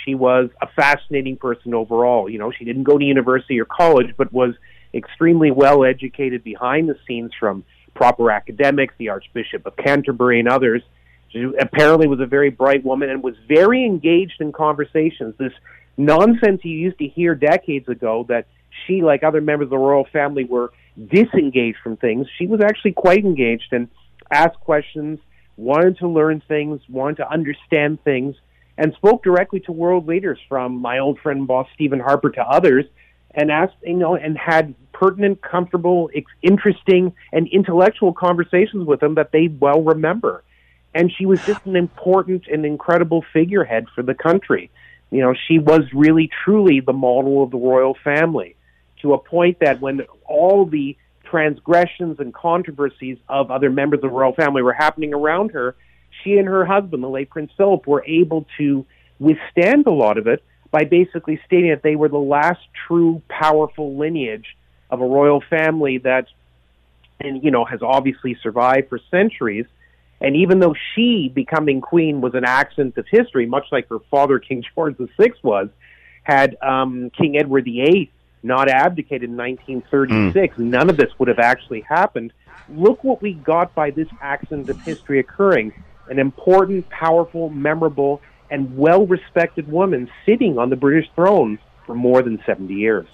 [0.04, 2.28] she was a fascinating person overall.
[2.28, 4.54] You know, she didn't go to university or college, but was
[4.94, 10.82] extremely well educated behind the scenes from proper academics, the Archbishop of Canterbury, and others.
[11.30, 15.34] She apparently was a very bright woman and was very engaged in conversations.
[15.38, 15.52] This
[15.96, 18.46] nonsense you used to hear decades ago that
[18.86, 22.26] she, like other members of the royal family, were disengaged from things.
[22.38, 23.88] She was actually quite engaged and
[24.30, 25.18] asked questions,
[25.56, 28.36] wanted to learn things, wanted to understand things,
[28.78, 32.84] and spoke directly to world leaders from my old friend boss Stephen Harper to others
[33.32, 36.10] and asked, you know, and had pertinent, comfortable,
[36.42, 40.42] interesting, and intellectual conversations with them that they well remember.
[40.94, 44.70] And she was just an important and incredible figurehead for the country.
[45.10, 48.56] You know, she was really, truly the model of the royal family
[49.02, 54.08] to a point that when all the transgressions and controversies of other members of the
[54.08, 55.76] royal family were happening around her,
[56.26, 58.84] she and her husband, the late Prince Philip, were able to
[59.18, 63.96] withstand a lot of it by basically stating that they were the last true powerful
[63.96, 64.56] lineage
[64.90, 66.26] of a royal family that
[67.20, 69.66] and you know has obviously survived for centuries.
[70.20, 74.38] And even though she becoming queen was an accident of history much like her father
[74.48, 75.68] king george VI was
[76.22, 78.10] had um, king edward VIII
[78.42, 80.58] not abdicated in 1936 mm.
[80.58, 82.32] none of this would have actually happened.
[82.68, 85.72] Look what we got by this accident of history occurring
[86.08, 92.22] an important, powerful, memorable, and well respected woman sitting on the British throne for more
[92.22, 93.06] than 70 years.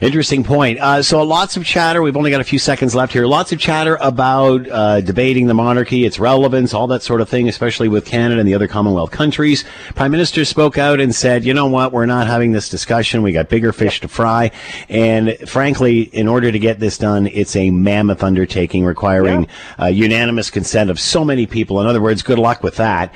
[0.00, 0.78] Interesting point.
[0.80, 2.02] Uh, so lots of chatter.
[2.02, 3.26] We've only got a few seconds left here.
[3.26, 7.48] Lots of chatter about uh, debating the monarchy, its relevance, all that sort of thing,
[7.48, 9.64] especially with Canada and the other Commonwealth countries.
[9.94, 11.92] Prime Minister spoke out and said, "You know what?
[11.92, 13.22] We're not having this discussion.
[13.22, 14.50] We got bigger fish to fry."
[14.88, 19.44] And frankly, in order to get this done, it's a mammoth undertaking requiring
[19.78, 19.84] yeah.
[19.84, 21.80] uh, unanimous consent of so many people.
[21.80, 23.12] In other words, good luck with that.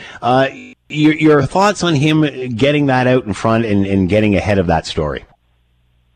[0.93, 4.67] Your, your, thoughts on him getting that out in front and, and getting ahead of
[4.69, 5.25] that story?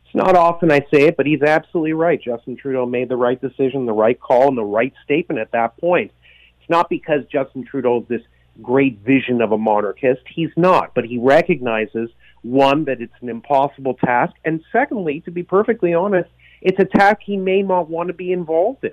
[0.04, 2.20] It's not often I say it, but he's absolutely right.
[2.22, 5.76] Justin Trudeau made the right decision, the right call, and the right statement at that
[5.78, 6.12] point.
[6.60, 8.22] It's not because Justin Trudeau is this
[8.62, 10.22] great vision of a monarchist.
[10.32, 12.10] He's not, but he recognizes
[12.42, 16.30] one that it's an impossible task, and secondly, to be perfectly honest,
[16.62, 18.92] it's a task he may not want to be involved in.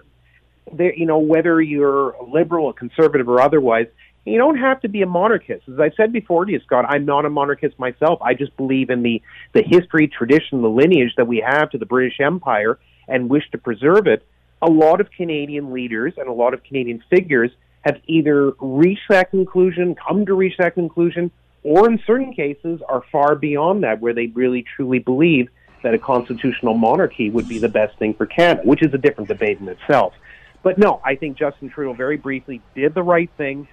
[0.71, 3.87] There, you know, whether you're a liberal, a conservative, or otherwise,
[4.25, 5.67] you don't have to be a monarchist.
[5.67, 8.21] As I said before to you, Scott, I'm not a monarchist myself.
[8.21, 9.21] I just believe in the,
[9.53, 13.57] the history, tradition, the lineage that we have to the British Empire and wish to
[13.57, 14.25] preserve it.
[14.61, 17.51] A lot of Canadian leaders and a lot of Canadian figures
[17.81, 21.29] have either reached that conclusion, come to reach that conclusion,
[21.63, 25.49] or in certain cases are far beyond that, where they really truly believe
[25.83, 29.27] that a constitutional monarchy would be the best thing for Canada, which is a different
[29.27, 30.13] debate in itself.
[30.61, 33.67] But no, I think Justin Trudeau very briefly did the right thing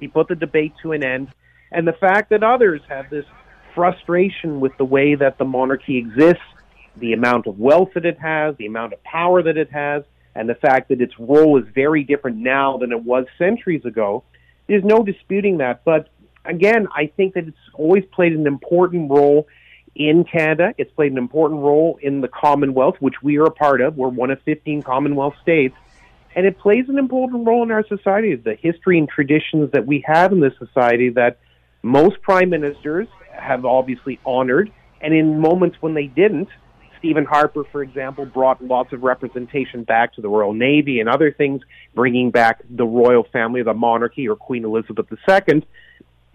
[0.00, 1.28] he put the debate to an end.
[1.72, 3.24] And the fact that others have this
[3.74, 6.42] frustration with the way that the monarchy exists,
[6.96, 10.02] the amount of wealth that it has, the amount of power that it has,
[10.34, 14.22] and the fact that its role is very different now than it was centuries ago,
[14.66, 15.84] there's no disputing that.
[15.84, 16.08] But
[16.44, 19.46] again, I think that it's always played an important role
[19.94, 20.74] in Canada.
[20.78, 23.96] It's played an important role in the Commonwealth, which we are a part of.
[23.96, 25.74] We're one of 15 Commonwealth states
[26.36, 28.36] and it plays an important role in our society.
[28.36, 31.38] The history and traditions that we have in this society that
[31.82, 34.70] most prime ministers have obviously honored,
[35.00, 36.48] and in moments when they didn't,
[36.98, 41.32] Stephen Harper, for example, brought lots of representation back to the Royal Navy and other
[41.32, 41.62] things,
[41.94, 45.66] bringing back the royal family, the monarchy, or Queen Elizabeth II.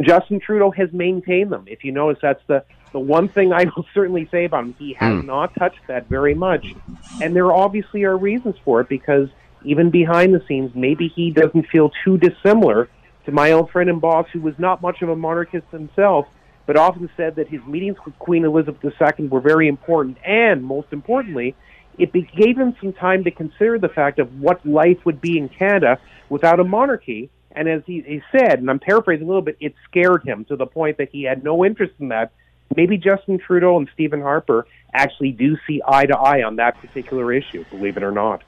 [0.02, 1.66] Justin Trudeau has maintained them.
[1.68, 4.76] If you notice, that's the, the one thing I will certainly say about him.
[4.80, 5.26] He has mm.
[5.26, 6.74] not touched that very much.
[7.22, 9.30] And there obviously are reasons for it because
[9.64, 12.90] even behind the scenes, maybe he doesn't feel too dissimilar
[13.26, 16.26] to my old friend and boss, who was not much of a monarchist himself,
[16.66, 20.88] but often said that his meetings with Queen Elizabeth II were very important, and most
[20.92, 21.56] importantly,
[21.98, 25.50] it gave him some time to consider the fact of what life would be in
[25.50, 26.00] Canada
[26.30, 27.30] without a monarchy.
[27.52, 30.56] And as he, he said, and I'm paraphrasing a little bit, it scared him to
[30.56, 32.32] the point that he had no interest in that.
[32.76, 37.34] Maybe Justin Trudeau and Stephen Harper actually do see eye to eye on that particular
[37.34, 38.42] issue, believe it or not.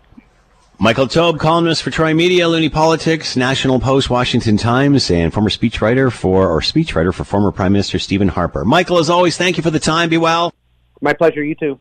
[0.83, 6.11] Michael Taube, columnist for Troy Media, Loonie Politics, National Post, Washington Times, and former speechwriter
[6.11, 8.65] for, or speechwriter for former Prime Minister Stephen Harper.
[8.65, 10.09] Michael, as always, thank you for the time.
[10.09, 10.53] Be well.
[10.99, 11.41] My pleasure.
[11.41, 11.79] You too.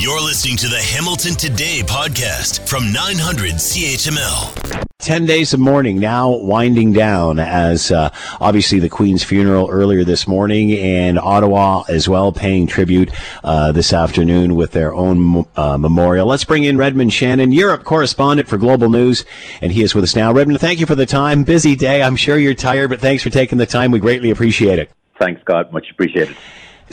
[0.00, 4.86] You're listening to the Hamilton Today podcast from 900 CHML.
[4.96, 8.08] 10 days of mourning now winding down as uh,
[8.40, 13.10] obviously the Queen's funeral earlier this morning and Ottawa as well paying tribute
[13.44, 16.26] uh, this afternoon with their own uh, memorial.
[16.26, 19.26] Let's bring in Redmond Shannon, Europe correspondent for Global News,
[19.60, 20.32] and he is with us now.
[20.32, 21.44] Redmond, thank you for the time.
[21.44, 22.02] Busy day.
[22.02, 23.90] I'm sure you're tired, but thanks for taking the time.
[23.90, 24.90] We greatly appreciate it.
[25.18, 25.74] Thanks, Scott.
[25.74, 26.34] Much appreciated.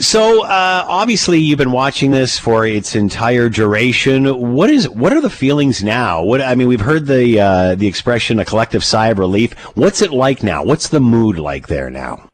[0.00, 4.26] So uh, obviously you've been watching this for its entire duration.
[4.54, 6.22] What is what are the feelings now?
[6.22, 9.54] What I mean, we've heard the uh, the expression a collective sigh of relief.
[9.76, 10.62] What's it like now?
[10.62, 12.28] What's the mood like there now?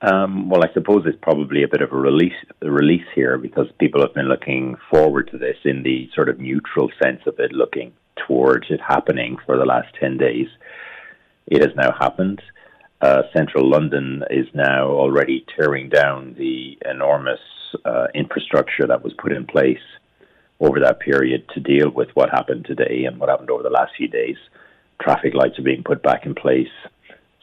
[0.00, 2.32] Um, well, I suppose it's probably a bit of a release
[2.62, 6.40] a release here because people have been looking forward to this in the sort of
[6.40, 7.92] neutral sense of it, looking
[8.26, 10.48] towards it happening for the last ten days.
[11.48, 12.40] It has now happened
[13.00, 17.40] uh, central London is now already tearing down the enormous
[17.84, 19.78] uh, infrastructure that was put in place
[20.60, 23.92] over that period to deal with what happened today and what happened over the last
[23.96, 24.36] few days.
[25.00, 26.66] Traffic lights are being put back in place,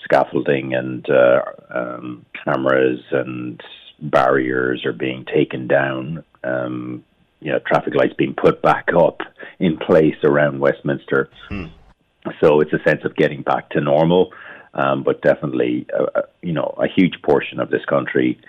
[0.04, 1.42] scaffolding and uh,
[1.74, 3.62] um, cameras and
[4.02, 6.24] barriers are being taken down.
[6.44, 7.04] Um,
[7.40, 9.20] you know, traffic lights being put back up
[9.60, 11.30] in place around Westminster.
[11.48, 11.66] Hmm.
[12.42, 14.32] So it's a sense of getting back to normal
[14.76, 18.40] um, but definitely, uh, uh, you know, a huge portion of this country,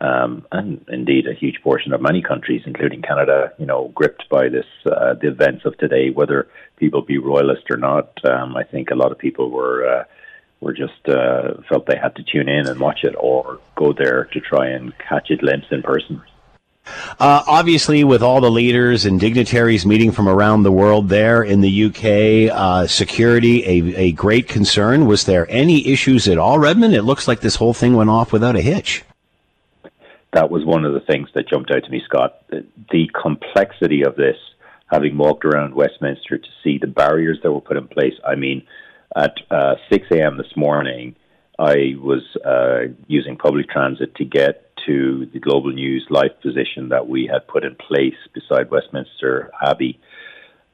[0.00, 4.48] um, and indeed a huge portion of many countries, including Canada, you know, gripped by
[4.48, 6.10] this uh, the events of today.
[6.10, 9.86] Whether people be royalist or not, um, I think a lot of people were.
[9.86, 10.04] Uh,
[10.60, 14.28] were just uh, felt they had to tune in and watch it, or go there
[14.32, 16.22] to try and catch a glimpse in person.
[17.22, 21.60] Uh, obviously, with all the leaders and dignitaries meeting from around the world there in
[21.60, 25.06] the UK, uh, security a, a great concern.
[25.06, 26.96] Was there any issues at all, Redmond?
[26.96, 29.04] It looks like this whole thing went off without a hitch.
[30.32, 32.42] that was one of the things that jumped out to me, Scott.
[32.48, 34.36] The, the complexity of this,
[34.90, 38.14] having walked around Westminster to see the barriers that were put in place.
[38.26, 38.66] I mean,
[39.14, 40.38] at uh, 6 a.m.
[40.38, 41.14] this morning,
[41.56, 47.08] I was uh, using public transit to get to the Global News live position that
[47.08, 50.00] we had put in place beside Westminster Abbey.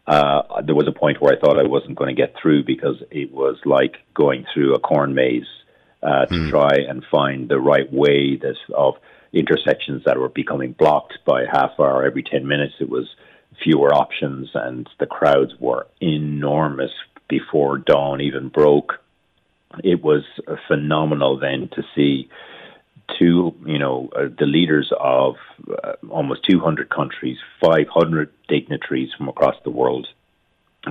[0.06, 2.96] Uh, there was a point where I thought I wasn't going to get through because
[3.10, 5.46] it was like going through a corn maze
[6.02, 6.50] uh, to mm.
[6.50, 8.94] try and find the right way that, of
[9.32, 12.74] intersections that were becoming blocked by half hour every 10 minutes.
[12.80, 13.06] It was
[13.62, 16.92] fewer options, and the crowds were enormous
[17.28, 18.94] before dawn even broke.
[19.84, 20.22] It was
[20.66, 22.28] phenomenal then to see
[23.18, 25.36] two, you know, uh, the leaders of
[25.84, 30.06] uh, almost 200 countries, 500 dignitaries from across the world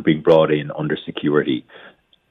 [0.03, 1.65] being brought in under security,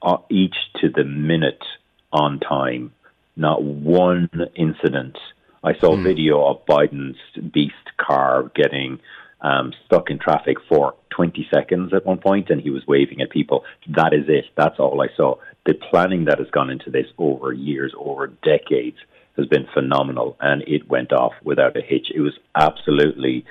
[0.02, 1.64] uh, each to the minute
[2.12, 2.92] on time.
[3.36, 5.18] Not one incident.
[5.62, 6.02] I saw mm.
[6.02, 7.18] video of Biden's
[7.52, 9.00] beast car getting
[9.40, 13.30] um, stuck in traffic for 20 seconds at one point, and he was waving at
[13.30, 13.64] people.
[13.94, 14.46] That is it.
[14.56, 15.36] That's all I saw.
[15.66, 18.96] The planning that has gone into this over years, over decades,
[19.36, 22.08] has been phenomenal, and it went off without a hitch.
[22.14, 23.44] It was absolutely,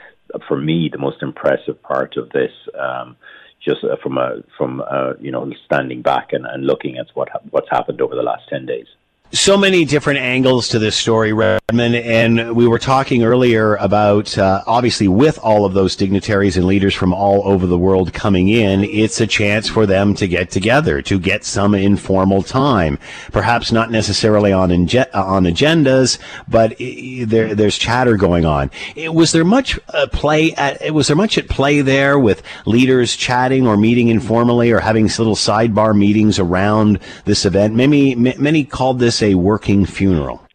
[0.47, 2.51] for me, the most impressive part of this.
[2.79, 3.17] Um,
[3.63, 7.29] just uh, from a from uh, you know standing back and, and looking at what
[7.51, 8.87] what's happened over the last ten days
[9.31, 14.63] so many different angles to this story, Redmond, and we were talking earlier about uh,
[14.67, 18.83] obviously with all of those dignitaries and leaders from all over the world coming in,
[18.83, 22.99] it's a chance for them to get together, to get some informal time,
[23.31, 28.69] perhaps not necessarily on inge- on agendas, but there, there's chatter going on.
[29.07, 30.53] Was there much uh, play?
[30.53, 35.05] At, was there much at play there with leaders chatting or meeting informally or having
[35.05, 37.75] little sidebar meetings around this event?
[37.75, 40.45] Many many called this a working funeral?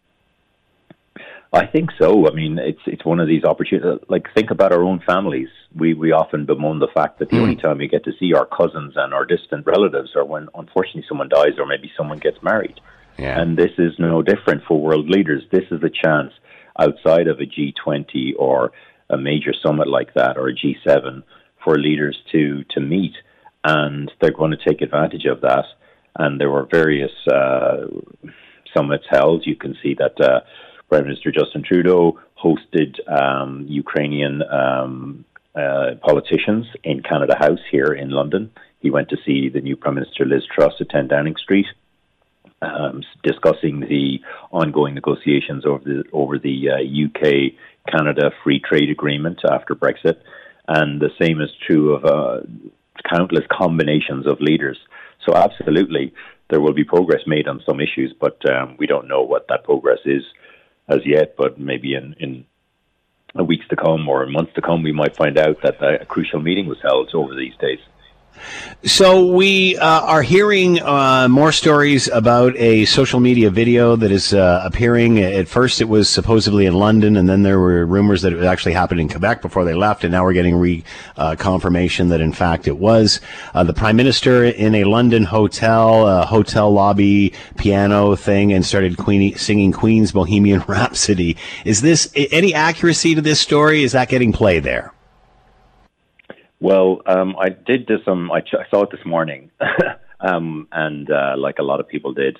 [1.53, 2.29] I think so.
[2.29, 3.99] I mean, it's it's one of these opportunities.
[4.07, 5.49] Like, think about our own families.
[5.75, 7.41] We we often bemoan the fact that the mm.
[7.41, 11.03] only time we get to see our cousins and our distant relatives are when, unfortunately,
[11.09, 12.79] someone dies or maybe someone gets married.
[13.19, 13.39] Yeah.
[13.39, 15.43] And this is no different for world leaders.
[15.51, 16.31] This is a chance
[16.79, 18.71] outside of a G20 or
[19.09, 21.23] a major summit like that or a G7
[21.65, 23.13] for leaders to to meet,
[23.65, 25.65] and they're going to take advantage of that.
[26.15, 27.11] And there were various.
[27.27, 27.87] Uh,
[28.75, 30.41] summits held, you can see that uh,
[30.89, 38.09] Prime Minister Justin Trudeau hosted um, Ukrainian um, uh, politicians in Canada House here in
[38.09, 38.51] London.
[38.79, 41.67] He went to see the new Prime Minister Liz Truss at 10 Downing Street.
[42.63, 44.19] Um, discussing the
[44.51, 47.53] ongoing negotiations over the over the uh, UK
[47.91, 50.17] Canada Free Trade Agreement after Brexit,
[50.67, 52.41] and the same is true of uh,
[53.09, 54.77] countless combinations of leaders.
[55.25, 56.13] So absolutely,
[56.51, 59.63] there will be progress made on some issues, but um, we don't know what that
[59.63, 60.21] progress is
[60.87, 61.35] as yet.
[61.37, 65.57] But maybe in, in weeks to come or months to come, we might find out
[65.63, 67.79] that a crucial meeting was held over these days.
[68.83, 74.33] So we uh, are hearing uh, more stories about a social media video that is
[74.33, 75.19] uh, appearing.
[75.19, 78.73] At first, it was supposedly in London, and then there were rumors that it actually
[78.73, 80.03] happened in Quebec before they left.
[80.03, 80.83] And now we're getting re
[81.15, 83.21] uh, confirmation that in fact it was
[83.53, 89.37] uh, the prime minister in a London hotel, hotel lobby piano thing, and started Queen-
[89.37, 91.37] singing Queen's Bohemian Rhapsody.
[91.65, 93.83] Is this any accuracy to this story?
[93.83, 94.91] Is that getting play there?
[96.61, 98.31] Well, um, I did do some.
[98.31, 99.49] I, ch- I saw it this morning,
[100.19, 102.39] um, and uh, like a lot of people did,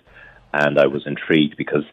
[0.53, 1.83] and I was intrigued because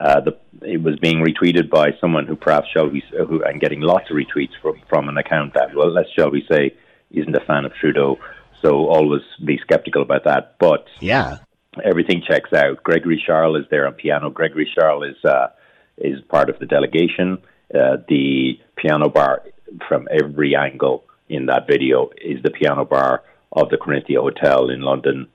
[0.00, 3.80] uh, the it was being retweeted by someone who perhaps shall we who and getting
[3.82, 6.74] lots of retweets from from an account that well, let's shall we say
[7.12, 8.18] isn't a fan of Trudeau.
[8.62, 10.56] So always be skeptical about that.
[10.58, 11.38] But yeah,
[11.84, 12.82] everything checks out.
[12.82, 14.28] Gregory Charles is there on piano.
[14.30, 15.50] Gregory Charles is uh,
[15.98, 17.38] is part of the delegation.
[17.72, 19.44] Uh, the piano bar
[19.88, 23.22] from every angle in that video is the piano bar
[23.52, 25.28] of the Corinthia Hotel in London.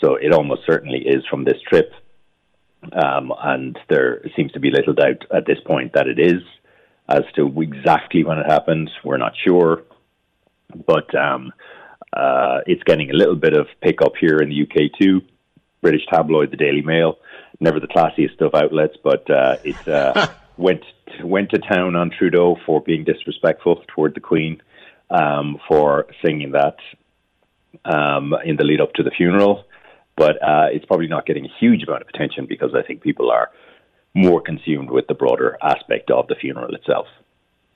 [0.00, 1.92] So it almost certainly is from this trip.
[2.92, 6.42] Um, and there seems to be little doubt at this point that it is.
[7.08, 9.84] As to exactly when it happened, we're not sure.
[10.86, 11.52] But um,
[12.12, 15.22] uh, it's getting a little bit of pickup here in the UK too.
[15.80, 17.18] British tabloid, the Daily Mail,
[17.60, 20.28] never the classiest of outlets, but uh, it uh,
[20.58, 20.82] went
[21.22, 24.60] went to town on Trudeau for being disrespectful toward the Queen
[25.10, 26.76] um, for singing that
[27.84, 29.64] um, in the lead up to the funeral.
[30.16, 33.30] But uh, it's probably not getting a huge amount of attention because I think people
[33.30, 33.50] are
[34.14, 37.06] more consumed with the broader aspect of the funeral itself.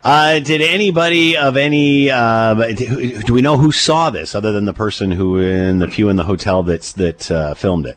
[0.04, 4.72] Uh, did anybody of any uh, do we know who saw this other than the
[4.72, 7.96] person who in the few in the hotel that's that uh, filmed it?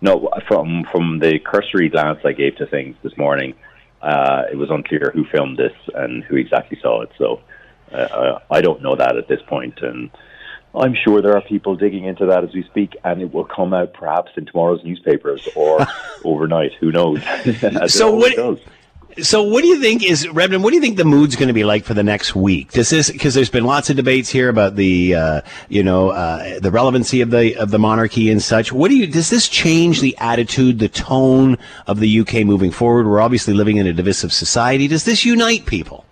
[0.00, 3.54] No, from from the cursory glance I gave to things this morning,
[4.00, 7.10] uh, it was unclear who filmed this and who exactly saw it.
[7.18, 7.40] So
[7.92, 10.10] uh, I don't know that at this point, and
[10.74, 13.74] I'm sure there are people digging into that as we speak, and it will come
[13.74, 15.86] out perhaps in tomorrow's newspapers or
[16.24, 16.72] overnight.
[16.80, 17.20] Who knows?
[17.92, 18.60] so what?
[19.22, 20.62] So, what do you think is Redmond?
[20.62, 22.70] What do you think the mood's going to be like for the next week?
[22.70, 26.60] Does this because there's been lots of debates here about the uh, you know uh,
[26.60, 28.72] the relevancy of the of the monarchy and such.
[28.72, 33.06] What do you does this change the attitude, the tone of the UK moving forward?
[33.06, 34.86] We're obviously living in a divisive society.
[34.86, 36.04] Does this unite people?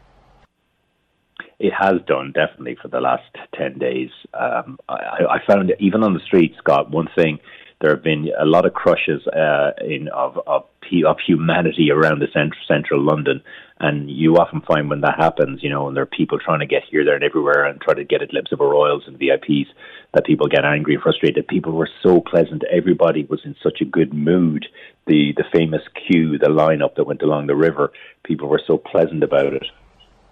[1.58, 4.10] It has done definitely for the last ten days.
[4.32, 6.90] Um, I, I found even on the street, Scott.
[6.90, 7.40] One thing
[7.80, 10.64] there have been a lot of crushes uh, in of of,
[11.06, 13.42] of humanity around the central central London,
[13.78, 16.66] and you often find when that happens, you know, and there are people trying to
[16.66, 19.18] get here, there, and everywhere, and try to get a glimpse of our royals and
[19.18, 19.66] VIPs,
[20.14, 21.46] that people get angry and frustrated.
[21.46, 24.66] People were so pleasant; everybody was in such a good mood.
[25.06, 27.92] The the famous queue, the lineup that went along the river,
[28.24, 29.66] people were so pleasant about it.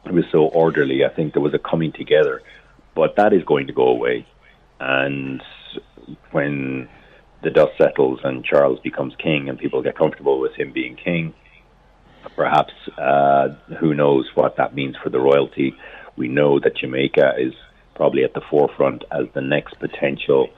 [0.06, 1.04] It was so orderly.
[1.04, 2.42] I think there was a coming together,
[2.94, 4.26] but that is going to go away,
[4.80, 5.42] and
[6.30, 6.88] when
[7.42, 11.34] the dust settles and Charles becomes king and people get comfortable with him being king,
[12.34, 13.48] perhaps uh,
[13.78, 15.74] who knows what that means for the royalty.
[16.16, 17.52] We know that Jamaica is
[17.94, 20.48] probably at the forefront as the next potential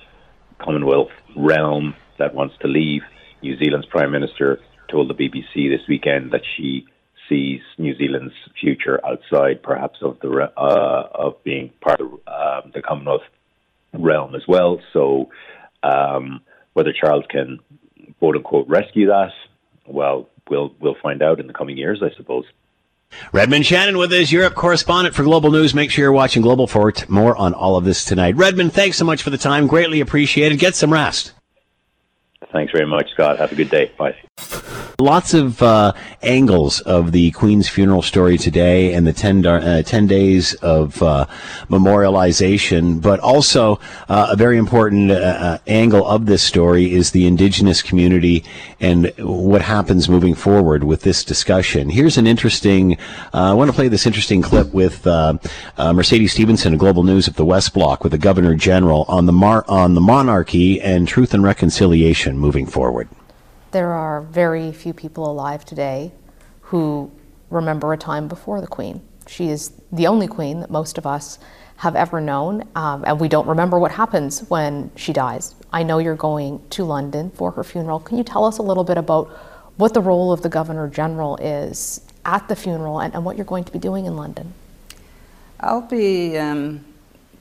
[0.59, 3.03] Commonwealth realm that wants to leave.
[3.42, 6.86] New Zealand's Prime Minister told the BBC this weekend that she
[7.29, 12.83] sees New Zealand's future outside, perhaps of the uh, of being part of uh, the
[12.83, 13.22] Commonwealth
[13.93, 14.81] realm as well.
[14.93, 15.31] So
[15.83, 16.41] um,
[16.72, 17.59] whether Charles can
[18.18, 19.33] quote unquote rescue that,
[19.87, 22.45] well, we'll we'll find out in the coming years, I suppose.
[23.33, 25.74] Redmond Shannon with us, Europe correspondent for Global News.
[25.74, 28.37] Make sure you're watching Global for more on all of this tonight.
[28.37, 29.66] Redmond, thanks so much for the time.
[29.66, 30.59] Greatly appreciated.
[30.59, 31.33] Get some rest.
[32.53, 33.38] Thanks very much, Scott.
[33.38, 33.92] Have a good day.
[33.99, 34.16] Bye.
[35.01, 35.92] Lots of uh,
[36.22, 41.26] angles of the Queen's funeral story today and the 10, uh, 10 days of uh,
[41.68, 43.78] memorialization, but also
[44.09, 48.44] uh, a very important uh, uh, angle of this story is the Indigenous community
[48.80, 51.90] and what happens moving forward with this discussion.
[51.90, 52.96] Here's an interesting,
[53.32, 55.07] I want to play this interesting clip with
[55.76, 59.32] Mercedes Stephenson of Global News at the West Block with the Governor General on the,
[59.32, 63.09] mar- on the monarchy and truth and reconciliation moving forward
[63.70, 66.12] there are very few people alive today
[66.62, 67.11] who
[67.51, 69.01] remember a time before the Queen.
[69.26, 71.39] She is the only Queen that most of us
[71.76, 75.55] have ever known, um, and we don't remember what happens when she dies.
[75.72, 78.01] I know you're going to London for her funeral.
[78.01, 79.28] Can you tell us a little bit about
[79.76, 83.47] what the role of the Governor General is at the funeral and, and what you're
[83.47, 84.53] going to be doing in London?
[85.61, 86.84] I'll be um,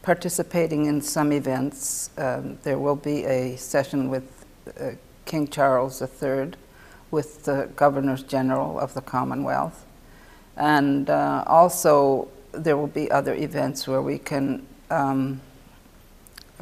[0.04, 2.12] participating in some events.
[2.18, 4.37] Um, there will be a session with
[4.80, 4.92] uh,
[5.26, 6.52] King Charles III
[7.12, 9.86] with the Governors General of the Commonwealth.
[10.56, 15.42] And uh, also, there will be other events where we can um,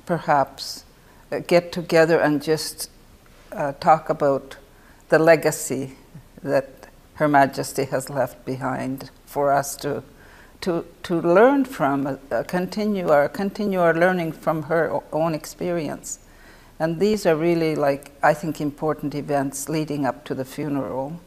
[0.05, 0.83] perhaps
[1.31, 2.89] uh, get together and just
[3.51, 4.57] uh, talk about
[5.09, 5.93] the legacy
[6.41, 10.03] that Her Majesty has left behind for us to
[10.65, 16.17] to, to learn from, uh, continue, our, continue our learning from her own experience.
[16.79, 21.19] And these are really, like, I think, important events leading up to the funeral.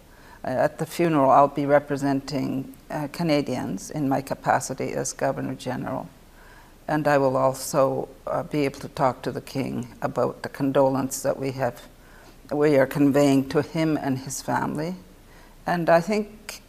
[0.44, 6.09] Uh, at the funeral, I'll be representing uh, Canadians in my capacity as Governor General.
[6.86, 11.22] And I will also uh, be able to talk to the King about the condolence
[11.22, 11.82] that we have,
[12.51, 14.96] we are conveying to him and his family.
[15.66, 16.62] And I think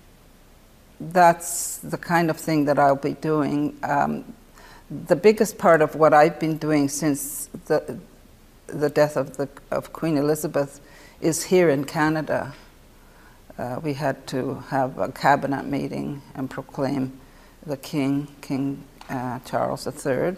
[1.00, 3.78] that's the kind of thing that I'll be doing.
[3.84, 4.34] Um,
[4.90, 7.98] the biggest part of what I've been doing since the,
[8.74, 10.80] the death of, the, of Queen Elizabeth
[11.22, 12.54] is here in Canada.
[13.58, 17.20] Uh, we had to have a cabinet meeting and proclaim
[17.66, 20.36] the King, King uh, Charles III.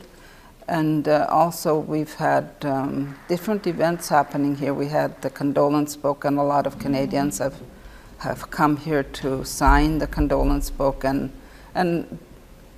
[0.68, 4.74] And uh, also, we've had um, different events happening here.
[4.74, 7.56] We had the condolence book, and a lot of Canadians have,
[8.20, 11.32] have come here to sign the condolence book and,
[11.76, 12.20] and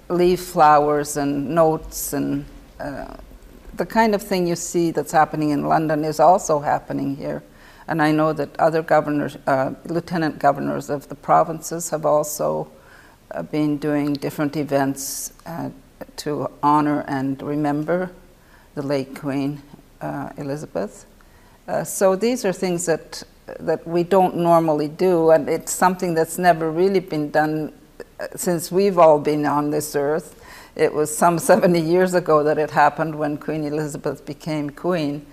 [0.09, 2.45] leave flowers and notes and
[2.79, 3.15] uh,
[3.75, 7.43] the kind of thing you see that's happening in London is also happening here.
[7.87, 12.69] And I know that other governors, uh, lieutenant governors of the provinces have also
[13.31, 15.69] uh, been doing different events uh,
[16.17, 18.11] to honor and remember
[18.75, 19.61] the late Queen
[20.01, 21.05] uh, Elizabeth.
[21.67, 23.23] Uh, so these are things that,
[23.59, 27.73] that we don't normally do, and it's something that's never really been done
[28.19, 30.39] uh, since we've all been on this earth.
[30.75, 35.25] It was some 70 years ago that it happened when Queen Elizabeth became queen.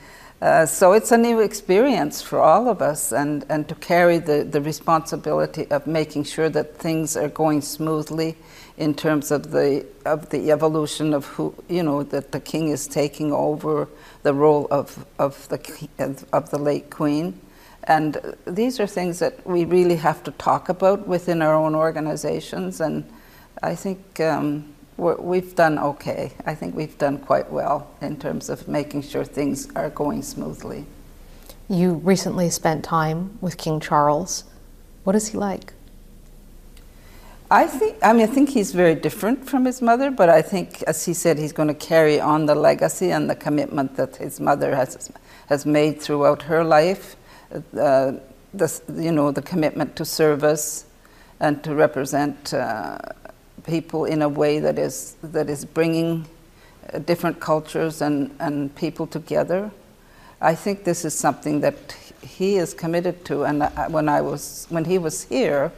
[0.43, 4.43] Uh, so it's a new experience for all of us, and, and to carry the,
[4.43, 8.37] the responsibility of making sure that things are going smoothly
[8.79, 12.87] in terms of the of the evolution of who you know that the king is
[12.87, 13.87] taking over
[14.23, 15.89] the role of of the
[16.33, 17.39] of the late queen,
[17.85, 22.81] and these are things that we really have to talk about within our own organizations,
[22.81, 23.05] and
[23.63, 24.19] I think.
[24.21, 24.70] Um,
[25.01, 26.33] we've done okay.
[26.45, 30.85] I think we've done quite well in terms of making sure things are going smoothly.
[31.69, 34.45] You recently spent time with King Charles.
[35.05, 35.73] What is he like?
[37.51, 40.83] I think, I mean, I think he's very different from his mother, but I think,
[40.83, 44.39] as he said, he's going to carry on the legacy and the commitment that his
[44.39, 45.11] mother has,
[45.49, 47.17] has made throughout her life.
[47.77, 48.13] Uh,
[48.55, 50.85] the, you know, the commitment to service
[51.41, 52.99] and to represent uh,
[53.67, 56.27] people in a way that is, that is bringing
[56.93, 59.71] uh, different cultures and, and people together.
[60.41, 63.45] I think this is something that he is committed to.
[63.45, 63.63] And
[63.93, 65.73] when, I was, when he was here,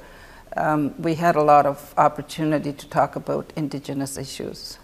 [0.57, 4.79] um, we had a lot of opportunity to talk about Indigenous issues.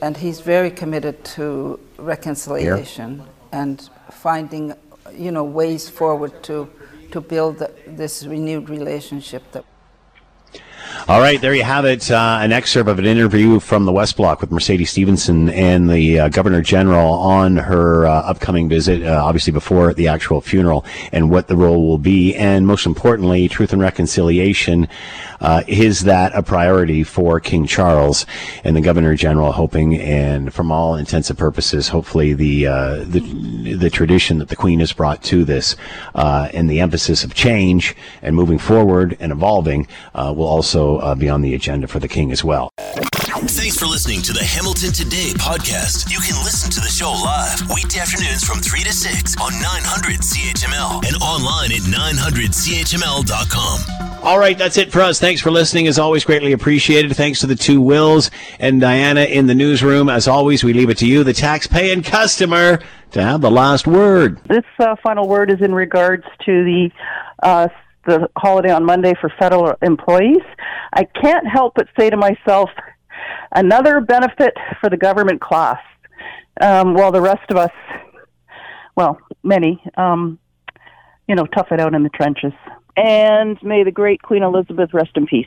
[0.00, 3.26] And he's very committed to reconciliation here.
[3.52, 4.74] and finding,
[5.12, 6.68] you know, ways forward to,
[7.10, 9.64] to build this renewed relationship that
[11.06, 12.10] all right, there you have it.
[12.10, 16.18] Uh, an excerpt of an interview from the West Block with Mercedes Stephenson and the
[16.18, 21.30] uh, Governor General on her uh, upcoming visit, uh, obviously before the actual funeral, and
[21.30, 22.34] what the role will be.
[22.34, 24.88] And most importantly, truth and reconciliation.
[25.40, 28.26] Uh, is that a priority for King Charles
[28.64, 33.74] and the Governor General hoping, and from all intents and purposes, hopefully the uh, the,
[33.74, 35.76] the tradition that the Queen has brought to this
[36.14, 41.42] and the emphasis of change and moving forward and evolving will also uh, be on
[41.42, 42.72] the agenda for the King as well.
[43.46, 46.10] Thanks for listening to the Hamilton Today podcast.
[46.10, 50.18] You can listen to the show live weekday afternoons from 3 to 6 on 900
[50.18, 54.24] CHML and online at 900CHML.com.
[54.24, 55.20] All right, that's it for us.
[55.20, 55.86] Thanks for listening.
[55.86, 57.14] As always, greatly appreciated.
[57.14, 60.08] Thanks to the two Wills and Diana in the newsroom.
[60.08, 62.80] As always, we leave it to you, the tax-paying customer,
[63.12, 64.40] to have the last word.
[64.48, 66.90] This uh, final word is in regards to the
[67.44, 67.68] uh,
[68.04, 70.42] the holiday on Monday for federal employees,
[70.92, 72.68] I can't help but say to myself,
[73.52, 75.80] another benefit for the government class,
[76.60, 77.70] um, while the rest of us,
[78.96, 80.38] well, many, um,
[81.26, 82.52] you know, tough it out in the trenches.
[82.96, 85.46] And may the great Queen Elizabeth rest in peace.